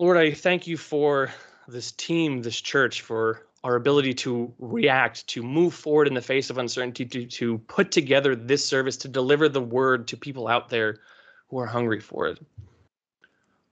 Lord, 0.00 0.16
I 0.16 0.32
thank 0.32 0.66
you 0.66 0.78
for 0.78 1.30
this 1.68 1.92
team, 1.92 2.40
this 2.40 2.58
church, 2.58 3.02
for 3.02 3.46
our 3.62 3.76
ability 3.76 4.14
to 4.14 4.50
react, 4.58 5.26
to 5.26 5.42
move 5.42 5.74
forward 5.74 6.08
in 6.08 6.14
the 6.14 6.22
face 6.22 6.48
of 6.48 6.56
uncertainty, 6.56 7.04
to, 7.04 7.26
to 7.26 7.58
put 7.58 7.92
together 7.92 8.34
this 8.34 8.64
service, 8.64 8.96
to 8.96 9.08
deliver 9.08 9.46
the 9.46 9.60
word 9.60 10.08
to 10.08 10.16
people 10.16 10.48
out 10.48 10.70
there 10.70 11.00
who 11.50 11.58
are 11.58 11.66
hungry 11.66 12.00
for 12.00 12.28
it. 12.28 12.38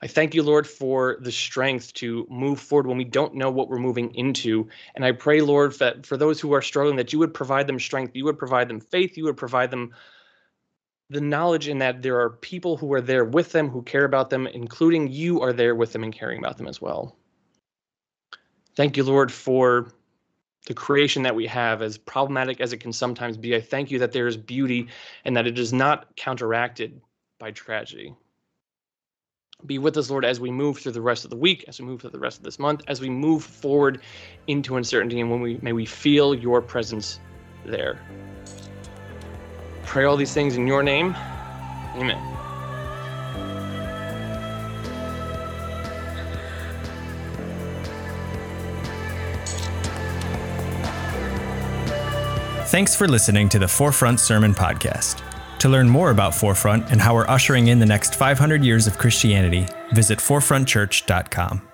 I 0.02 0.06
thank 0.06 0.34
you, 0.34 0.42
Lord, 0.42 0.66
for 0.66 1.16
the 1.18 1.32
strength 1.32 1.94
to 1.94 2.26
move 2.28 2.60
forward 2.60 2.86
when 2.86 2.98
we 2.98 3.04
don't 3.04 3.34
know 3.34 3.50
what 3.50 3.70
we're 3.70 3.78
moving 3.78 4.14
into. 4.14 4.68
And 4.96 5.06
I 5.06 5.12
pray, 5.12 5.40
Lord, 5.40 5.78
that 5.78 6.04
for 6.04 6.18
those 6.18 6.38
who 6.38 6.52
are 6.52 6.60
struggling, 6.60 6.96
that 6.96 7.10
you 7.10 7.18
would 7.20 7.32
provide 7.32 7.66
them 7.66 7.80
strength, 7.80 8.14
you 8.14 8.26
would 8.26 8.38
provide 8.38 8.68
them 8.68 8.80
faith, 8.80 9.16
you 9.16 9.24
would 9.24 9.38
provide 9.38 9.70
them 9.70 9.94
the 11.10 11.20
knowledge 11.20 11.68
in 11.68 11.78
that 11.78 12.02
there 12.02 12.20
are 12.20 12.30
people 12.30 12.76
who 12.76 12.92
are 12.92 13.00
there 13.00 13.24
with 13.24 13.52
them, 13.52 13.68
who 13.68 13.82
care 13.82 14.04
about 14.04 14.30
them, 14.30 14.46
including 14.46 15.08
you 15.08 15.40
are 15.40 15.52
there 15.52 15.74
with 15.74 15.92
them 15.92 16.04
and 16.04 16.12
caring 16.12 16.38
about 16.38 16.58
them 16.58 16.68
as 16.68 16.80
well. 16.80 17.16
Thank 18.76 18.96
you, 18.96 19.04
Lord, 19.04 19.32
for 19.32 19.92
the 20.66 20.74
creation 20.74 21.22
that 21.22 21.34
we 21.34 21.46
have, 21.46 21.80
as 21.80 21.96
problematic 21.96 22.60
as 22.60 22.72
it 22.72 22.78
can 22.78 22.92
sometimes 22.92 23.38
be. 23.38 23.56
I 23.56 23.60
thank 23.60 23.90
you 23.90 23.98
that 24.00 24.12
there 24.12 24.26
is 24.26 24.36
beauty 24.36 24.88
and 25.24 25.34
that 25.36 25.46
it 25.46 25.58
is 25.58 25.72
not 25.72 26.14
counteracted 26.16 27.00
by 27.38 27.52
tragedy. 27.52 28.14
Be 29.64 29.78
with 29.78 29.96
us, 29.96 30.10
Lord, 30.10 30.24
as 30.24 30.38
we 30.38 30.50
move 30.50 30.78
through 30.78 30.92
the 30.92 31.00
rest 31.00 31.24
of 31.24 31.30
the 31.30 31.36
week, 31.36 31.64
as 31.66 31.80
we 31.80 31.86
move 31.86 32.02
through 32.02 32.10
the 32.10 32.18
rest 32.18 32.38
of 32.38 32.44
this 32.44 32.58
month, 32.58 32.82
as 32.86 33.00
we 33.00 33.08
move 33.08 33.42
forward 33.42 34.02
into 34.46 34.76
uncertainty, 34.76 35.20
and 35.20 35.30
when 35.30 35.40
we 35.40 35.58
may 35.62 35.72
we 35.72 35.86
feel 35.86 36.34
your 36.34 36.60
presence 36.60 37.18
there. 37.64 37.98
Pray 39.88 40.04
all 40.04 40.18
these 40.18 40.34
things 40.34 40.56
in 40.56 40.66
your 40.66 40.82
name. 40.82 41.16
Amen. 41.96 42.22
Thanks 52.66 52.94
for 52.94 53.08
listening 53.08 53.48
to 53.48 53.58
the 53.58 53.66
Forefront 53.66 54.20
Sermon 54.20 54.52
Podcast. 54.52 55.22
To 55.60 55.70
learn 55.70 55.88
more 55.88 56.10
about 56.10 56.34
Forefront 56.34 56.92
and 56.92 57.00
how 57.00 57.14
we're 57.14 57.26
ushering 57.26 57.68
in 57.68 57.78
the 57.78 57.86
next 57.86 58.14
500 58.14 58.62
years 58.62 58.86
of 58.86 58.98
Christianity, 58.98 59.66
visit 59.92 60.18
forefrontchurch.com. 60.18 61.67